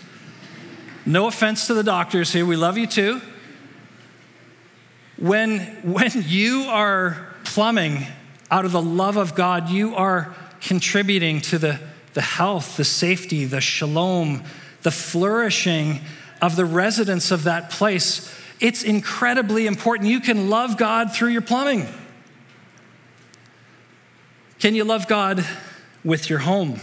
No 1.04 1.26
offense 1.26 1.66
to 1.66 1.74
the 1.74 1.82
doctors 1.82 2.32
here, 2.32 2.46
we 2.46 2.56
love 2.56 2.76
you 2.76 2.86
too. 2.86 3.20
When, 5.18 5.60
when 5.82 6.10
you 6.26 6.64
are 6.68 7.34
plumbing 7.44 8.06
out 8.50 8.64
of 8.64 8.72
the 8.72 8.82
love 8.82 9.16
of 9.16 9.34
God, 9.34 9.70
you 9.70 9.94
are 9.94 10.34
contributing 10.60 11.40
to 11.42 11.58
the, 11.58 11.80
the 12.14 12.20
health, 12.20 12.76
the 12.76 12.84
safety, 12.84 13.44
the 13.44 13.60
shalom, 13.60 14.42
the 14.82 14.90
flourishing 14.90 16.00
of 16.42 16.56
the 16.56 16.64
residents 16.64 17.30
of 17.30 17.44
that 17.44 17.70
place. 17.70 18.32
It's 18.60 18.82
incredibly 18.82 19.66
important. 19.66 20.08
You 20.10 20.20
can 20.20 20.50
love 20.50 20.76
God 20.76 21.12
through 21.12 21.30
your 21.30 21.42
plumbing. 21.42 21.86
Can 24.58 24.74
you 24.74 24.84
love 24.84 25.08
God 25.08 25.46
with 26.04 26.30
your 26.30 26.40
home? 26.40 26.78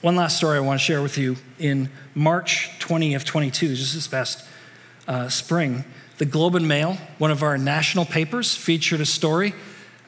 One 0.00 0.16
last 0.16 0.36
story 0.36 0.58
I 0.58 0.60
want 0.60 0.80
to 0.80 0.84
share 0.84 1.02
with 1.02 1.16
you. 1.16 1.36
In 1.58 1.90
March 2.14 2.70
20 2.78 3.14
of 3.14 3.24
22, 3.24 3.74
just 3.74 3.94
this 3.94 4.06
past 4.06 4.46
uh, 5.08 5.28
spring, 5.28 5.84
the 6.18 6.24
Globe 6.24 6.54
and 6.54 6.68
Mail, 6.68 6.96
one 7.18 7.30
of 7.30 7.42
our 7.42 7.58
national 7.58 8.04
papers, 8.04 8.54
featured 8.54 9.00
a 9.00 9.06
story 9.06 9.54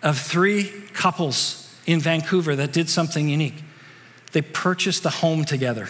of 0.02 0.18
three 0.18 0.70
couples 0.92 1.74
in 1.86 2.00
Vancouver 2.00 2.56
that 2.56 2.72
did 2.72 2.88
something 2.88 3.28
unique. 3.28 3.62
They 4.32 4.42
purchased 4.42 5.04
a 5.04 5.10
home 5.10 5.44
together. 5.44 5.88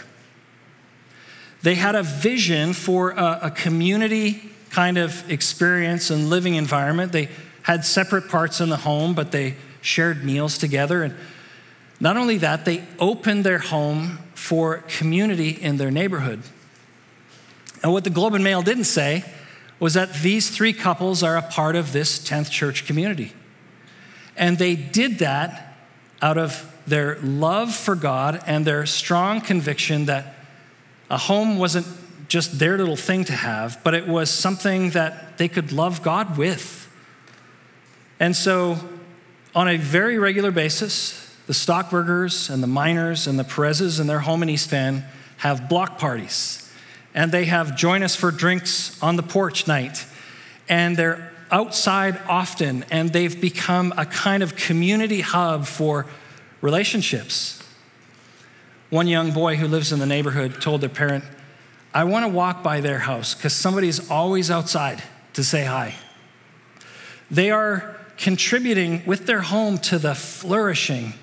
They 1.62 1.74
had 1.74 1.94
a 1.94 2.02
vision 2.02 2.72
for 2.72 3.11
a, 3.11 3.40
a 3.44 3.50
community 3.50 4.50
kind 4.70 4.98
of 4.98 5.29
experience 5.31 6.11
and 6.11 6.31
living 6.31 6.55
environment. 6.55 7.12
They 7.12 7.29
had 7.62 7.85
separate 7.85 8.29
parts 8.29 8.61
in 8.61 8.68
the 8.68 8.76
home, 8.76 9.14
but 9.14 9.33
they 9.33 9.57
shared 9.81 10.24
meals 10.24 10.59
together. 10.59 11.02
And 11.02 11.14
not 11.98 12.16
only 12.16 12.38
that, 12.38 12.64
they 12.64 12.85
opened 12.98 13.44
their 13.44 13.59
home 13.59 14.18
for 14.35 14.79
community 14.88 15.50
in 15.50 15.76
their 15.76 15.90
neighborhood. 15.90 16.42
And 17.83 17.92
what 17.92 18.05
the 18.05 18.11
Globe 18.11 18.35
and 18.35 18.44
Mail 18.44 18.62
didn't 18.62 18.85
say 18.85 19.24
was 19.79 19.95
that 19.95 20.15
these 20.15 20.51
three 20.51 20.73
couples 20.73 21.23
are 21.23 21.37
a 21.37 21.43
part 21.43 21.77
of 21.77 21.93
this 21.93 22.19
10th 22.19 22.51
church 22.51 22.87
community. 22.87 23.33
And 24.37 24.59
they 24.59 24.75
did 24.75 25.19
that 25.19 25.77
out 26.23 26.39
of 26.39 26.73
their 26.87 27.19
love 27.21 27.75
for 27.75 27.95
God 27.95 28.43
and 28.47 28.65
their 28.65 28.87
strong 28.87 29.41
conviction 29.41 30.07
that 30.07 30.35
a 31.11 31.19
home 31.19 31.59
wasn't 31.59 31.87
just 32.29 32.59
their 32.59 32.77
little 32.79 32.97
thing 32.97 33.25
to 33.25 33.33
have, 33.33 33.81
but 33.85 33.95
it 33.95 34.07
was 34.07 34.31
something 34.31 34.91
that 34.91 35.39
they 35.39 35.49
could 35.49 35.73
love 35.73 36.03
God 36.03 36.37
with. 36.37 36.91
And 38.19 38.35
so, 38.35 38.79
on 39.55 39.69
a 39.69 39.77
very 39.77 40.19
regular 40.19 40.51
basis, 40.51 41.35
the 41.47 41.53
Stockburgers 41.53 42.51
and 42.51 42.62
the 42.62 42.67
Miners 42.67 43.27
and 43.27 43.39
the 43.39 43.45
Perezes 43.45 44.01
and 44.01 44.09
their 44.09 44.21
home 44.21 44.43
in 44.43 44.51
East 44.51 44.71
Van 44.71 45.05
have 45.39 45.69
block 45.69 45.99
parties 45.99 46.65
and 47.16 47.33
they 47.33 47.46
have 47.46 47.76
join 47.76 48.02
us 48.02 48.14
for 48.14 48.31
drinks 48.31 49.02
on 49.02 49.16
the 49.16 49.22
porch 49.22 49.66
night. 49.66 50.05
And 50.68 50.96
they're 50.96 51.33
outside 51.50 52.20
often, 52.29 52.85
and 52.90 53.12
they've 53.12 53.40
become 53.40 53.94
a 53.96 54.05
kind 54.05 54.42
of 54.42 54.55
community 54.55 55.22
hub 55.22 55.66
for 55.66 56.07
relationships. 56.61 57.62
One 58.90 59.09
young 59.09 59.33
boy 59.33 59.57
who 59.57 59.66
lives 59.66 59.92
in 59.92 59.98
the 59.98 60.07
neighborhood 60.07 60.61
told 60.61 60.83
their 60.83 60.90
parent, 60.90 61.24
I 61.94 62.05
want 62.05 62.24
to 62.24 62.29
walk 62.29 62.62
by 62.62 62.81
their 62.81 62.98
house 62.98 63.35
because 63.35 63.55
somebody's 63.55 64.11
always 64.11 64.50
outside 64.50 65.02
to 65.33 65.42
say 65.42 65.64
hi. 65.64 65.94
They 67.31 67.50
are 67.50 67.96
contributing 68.18 69.02
with 69.07 69.26
their 69.26 69.40
home 69.40 69.79
to 69.79 69.98
the 69.98 70.14
flourishing 70.14 71.14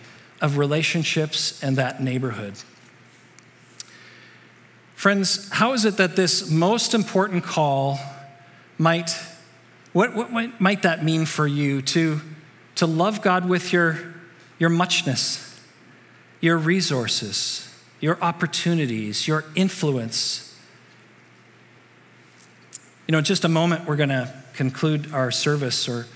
of 0.41 0.57
relationships 0.57 1.61
in 1.63 1.75
that 1.75 2.01
neighborhood. 2.01 2.55
Friends, 5.03 5.49
how 5.49 5.73
is 5.73 5.83
it 5.83 5.97
that 5.97 6.15
this 6.15 6.49
most 6.49 6.93
important 6.93 7.43
call 7.43 7.99
might, 8.77 9.13
what, 9.91 10.15
what 10.15 10.61
might 10.61 10.83
that 10.83 11.03
mean 11.03 11.25
for 11.25 11.45
you 11.45 11.81
to, 11.81 12.21
to 12.75 12.85
love 12.85 13.21
God 13.21 13.49
with 13.49 13.73
your, 13.73 13.99
your 14.59 14.69
muchness, 14.69 15.59
your 16.39 16.57
resources, 16.57 17.69
your 17.99 18.17
opportunities, 18.23 19.27
your 19.27 19.43
influence? 19.55 20.57
You 23.05 23.11
know, 23.11 23.17
in 23.17 23.25
just 23.25 23.43
a 23.43 23.49
moment, 23.49 23.85
we're 23.85 23.97
going 23.97 24.07
to 24.07 24.33
conclude 24.53 25.11
our 25.11 25.31
service 25.31 25.89
or 25.89 26.07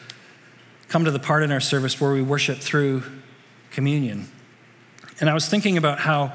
come 0.87 1.03
to 1.03 1.11
the 1.11 1.19
part 1.19 1.43
in 1.43 1.51
our 1.51 1.59
service 1.59 1.99
where 1.99 2.13
we 2.13 2.21
worship 2.21 2.59
through 2.59 3.03
communion. 3.69 4.29
And 5.19 5.29
I 5.29 5.33
was 5.33 5.49
thinking 5.49 5.75
about 5.75 5.99
how 5.99 6.31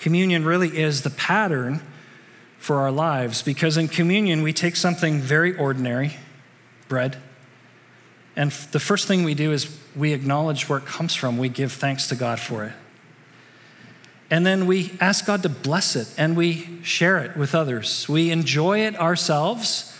communion 0.00 0.44
really 0.44 0.76
is 0.76 1.00
the 1.00 1.08
pattern 1.08 1.80
for 2.64 2.78
our 2.78 2.90
lives 2.90 3.42
because 3.42 3.76
in 3.76 3.86
communion 3.86 4.40
we 4.40 4.50
take 4.50 4.74
something 4.74 5.20
very 5.20 5.54
ordinary, 5.58 6.16
bread, 6.88 7.18
and 8.36 8.50
the 8.72 8.80
first 8.80 9.06
thing 9.06 9.22
we 9.22 9.34
do 9.34 9.52
is 9.52 9.78
we 9.94 10.14
acknowledge 10.14 10.66
where 10.66 10.78
it 10.78 10.86
comes 10.86 11.14
from. 11.14 11.36
We 11.36 11.50
give 11.50 11.72
thanks 11.72 12.08
to 12.08 12.16
God 12.16 12.40
for 12.40 12.64
it. 12.64 12.72
And 14.30 14.46
then 14.46 14.64
we 14.64 14.96
ask 14.98 15.26
God 15.26 15.42
to 15.42 15.50
bless 15.50 15.94
it 15.94 16.08
and 16.16 16.38
we 16.38 16.80
share 16.82 17.18
it 17.18 17.36
with 17.36 17.54
others. 17.54 18.08
We 18.08 18.30
enjoy 18.30 18.80
it 18.80 18.98
ourselves. 18.98 19.94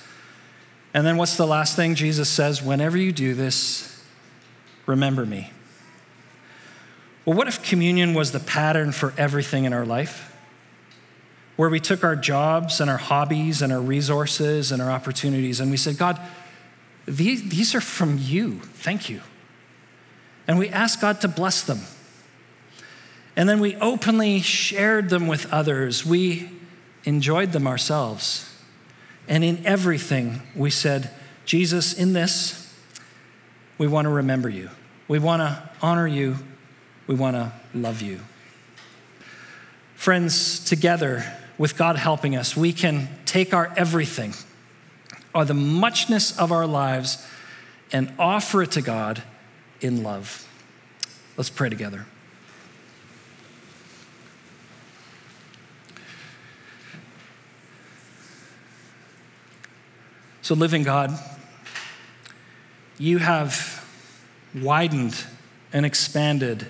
And 0.94 1.07
then 1.07 1.18
what's 1.18 1.37
the 1.37 1.46
last 1.46 1.77
thing 1.77 1.94
Jesus 1.94 2.31
says? 2.31 2.62
Whenever 2.62 2.96
you 2.96 3.12
do 3.12 3.35
this, 3.35 4.03
remember 4.87 5.27
me. 5.27 5.50
Well, 7.27 7.37
what 7.37 7.46
if 7.46 7.62
communion 7.62 8.14
was 8.14 8.33
the 8.33 8.40
pattern 8.40 8.92
for 8.92 9.12
everything 9.18 9.64
in 9.64 9.74
our 9.74 9.85
life? 9.85 10.34
Where 11.57 11.71
we 11.71 11.81
took 11.81 12.03
our 12.03 12.17
jobs 12.17 12.81
and 12.81 12.90
our 12.90 12.97
hobbies 12.97 13.62
and 13.62 13.73
our 13.73 13.81
resources 13.81 14.73
and 14.73 14.83
our 14.83 14.90
opportunities 14.90 15.61
and 15.61 15.71
we 15.71 15.77
said, 15.77 15.97
God, 15.97 16.21
these, 17.07 17.49
these 17.49 17.75
are 17.75 17.81
from 17.81 18.19
you. 18.19 18.61
Thank 18.61 19.09
you. 19.09 19.21
And 20.47 20.59
we 20.59 20.69
asked 20.69 21.01
God 21.01 21.21
to 21.21 21.29
bless 21.29 21.62
them. 21.62 21.81
And 23.37 23.49
then 23.49 23.61
we 23.61 23.77
openly 23.77 24.40
shared 24.40 25.11
them 25.11 25.27
with 25.27 25.53
others. 25.53 26.05
We 26.05 26.51
enjoyed 27.05 27.53
them 27.53 27.67
ourselves. 27.67 28.51
And 29.29 29.43
in 29.43 29.64
everything, 29.67 30.43
we 30.55 30.71
said, 30.71 31.11
Jesus, 31.45 31.93
in 31.93 32.12
this, 32.12 32.73
we 33.79 33.87
want 33.87 34.07
to 34.07 34.11
remember 34.11 34.49
you. 34.49 34.71
We 35.09 35.19
want 35.19 35.40
to 35.40 35.71
honor 35.83 36.07
you. 36.07 36.37
We 37.07 37.14
want 37.14 37.37
to 37.37 37.53
love 37.75 38.01
you. 38.01 38.21
Friends, 39.95 40.62
together, 40.64 41.25
with 41.59 41.77
God 41.77 41.97
helping 41.97 42.37
us, 42.37 42.57
we 42.57 42.73
can 42.73 43.09
take 43.27 43.55
our 43.55 43.73
everything, 43.77 44.35
or 45.35 45.45
the 45.45 45.55
muchness 45.55 46.37
of 46.38 46.53
our 46.53 46.67
lives, 46.67 47.25
and 47.93 48.12
offer 48.19 48.62
it 48.62 48.73
to 48.73 48.83
God 48.83 49.23
in 49.81 50.03
love. 50.03 50.49
Let's 51.37 51.51
pray 51.51 51.69
together. 51.69 52.07
So, 60.43 60.55
living 60.55 60.83
God, 60.83 61.19
you 62.99 63.19
have 63.19 63.83
widened 64.55 65.25
and 65.73 65.87
expanded 65.87 66.67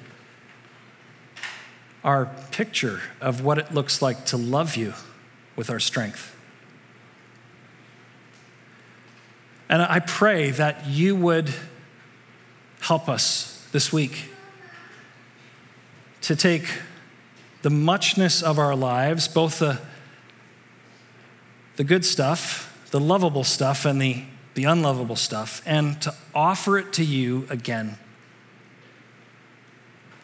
our 2.05 2.27
picture 2.51 3.01
of 3.21 3.43
what 3.43 3.57
it 3.59 3.73
looks 3.73 4.03
like 4.03 4.27
to 4.27 4.37
love 4.37 4.77
you 4.77 4.93
with 5.57 5.71
our 5.71 5.81
strength. 5.81 6.37
And 9.71 9.81
I 9.81 10.01
pray 10.01 10.51
that 10.51 10.87
you 10.87 11.17
would 11.17 11.53
help 12.81 13.09
us 13.09 13.67
this 13.73 13.91
week 13.91 14.29
to 16.21 16.37
take 16.37 16.67
the 17.63 17.71
muchness 17.71 18.43
of 18.43 18.59
our 18.59 18.77
lives, 18.77 19.27
both 19.27 19.59
the, 19.59 19.81
the 21.77 21.85
good 21.85 22.05
stuff, 22.05 22.87
the 22.91 23.01
lovable 23.01 23.45
stuff, 23.45 23.87
and 23.87 24.01
the, 24.01 24.23
the 24.53 24.65
unlovable 24.65 25.17
stuff, 25.17 25.63
and 25.65 26.01
to 26.03 26.15
offer 26.35 26.77
it 26.77 26.93
to 26.93 27.05
you 27.05 27.47
again. 27.49 27.97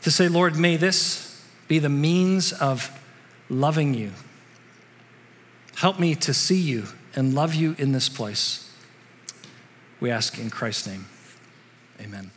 To 0.02 0.10
say, 0.10 0.28
Lord, 0.28 0.56
may 0.56 0.76
this 0.76 1.29
be 1.70 1.78
the 1.78 1.88
means 1.88 2.52
of 2.52 2.90
loving 3.48 3.94
you. 3.94 4.10
Help 5.76 6.00
me 6.00 6.16
to 6.16 6.34
see 6.34 6.60
you 6.60 6.84
and 7.14 7.32
love 7.32 7.54
you 7.54 7.76
in 7.78 7.92
this 7.92 8.08
place. 8.08 8.74
We 10.00 10.10
ask 10.10 10.36
in 10.36 10.50
Christ's 10.50 10.88
name. 10.88 11.06
Amen. 12.00 12.32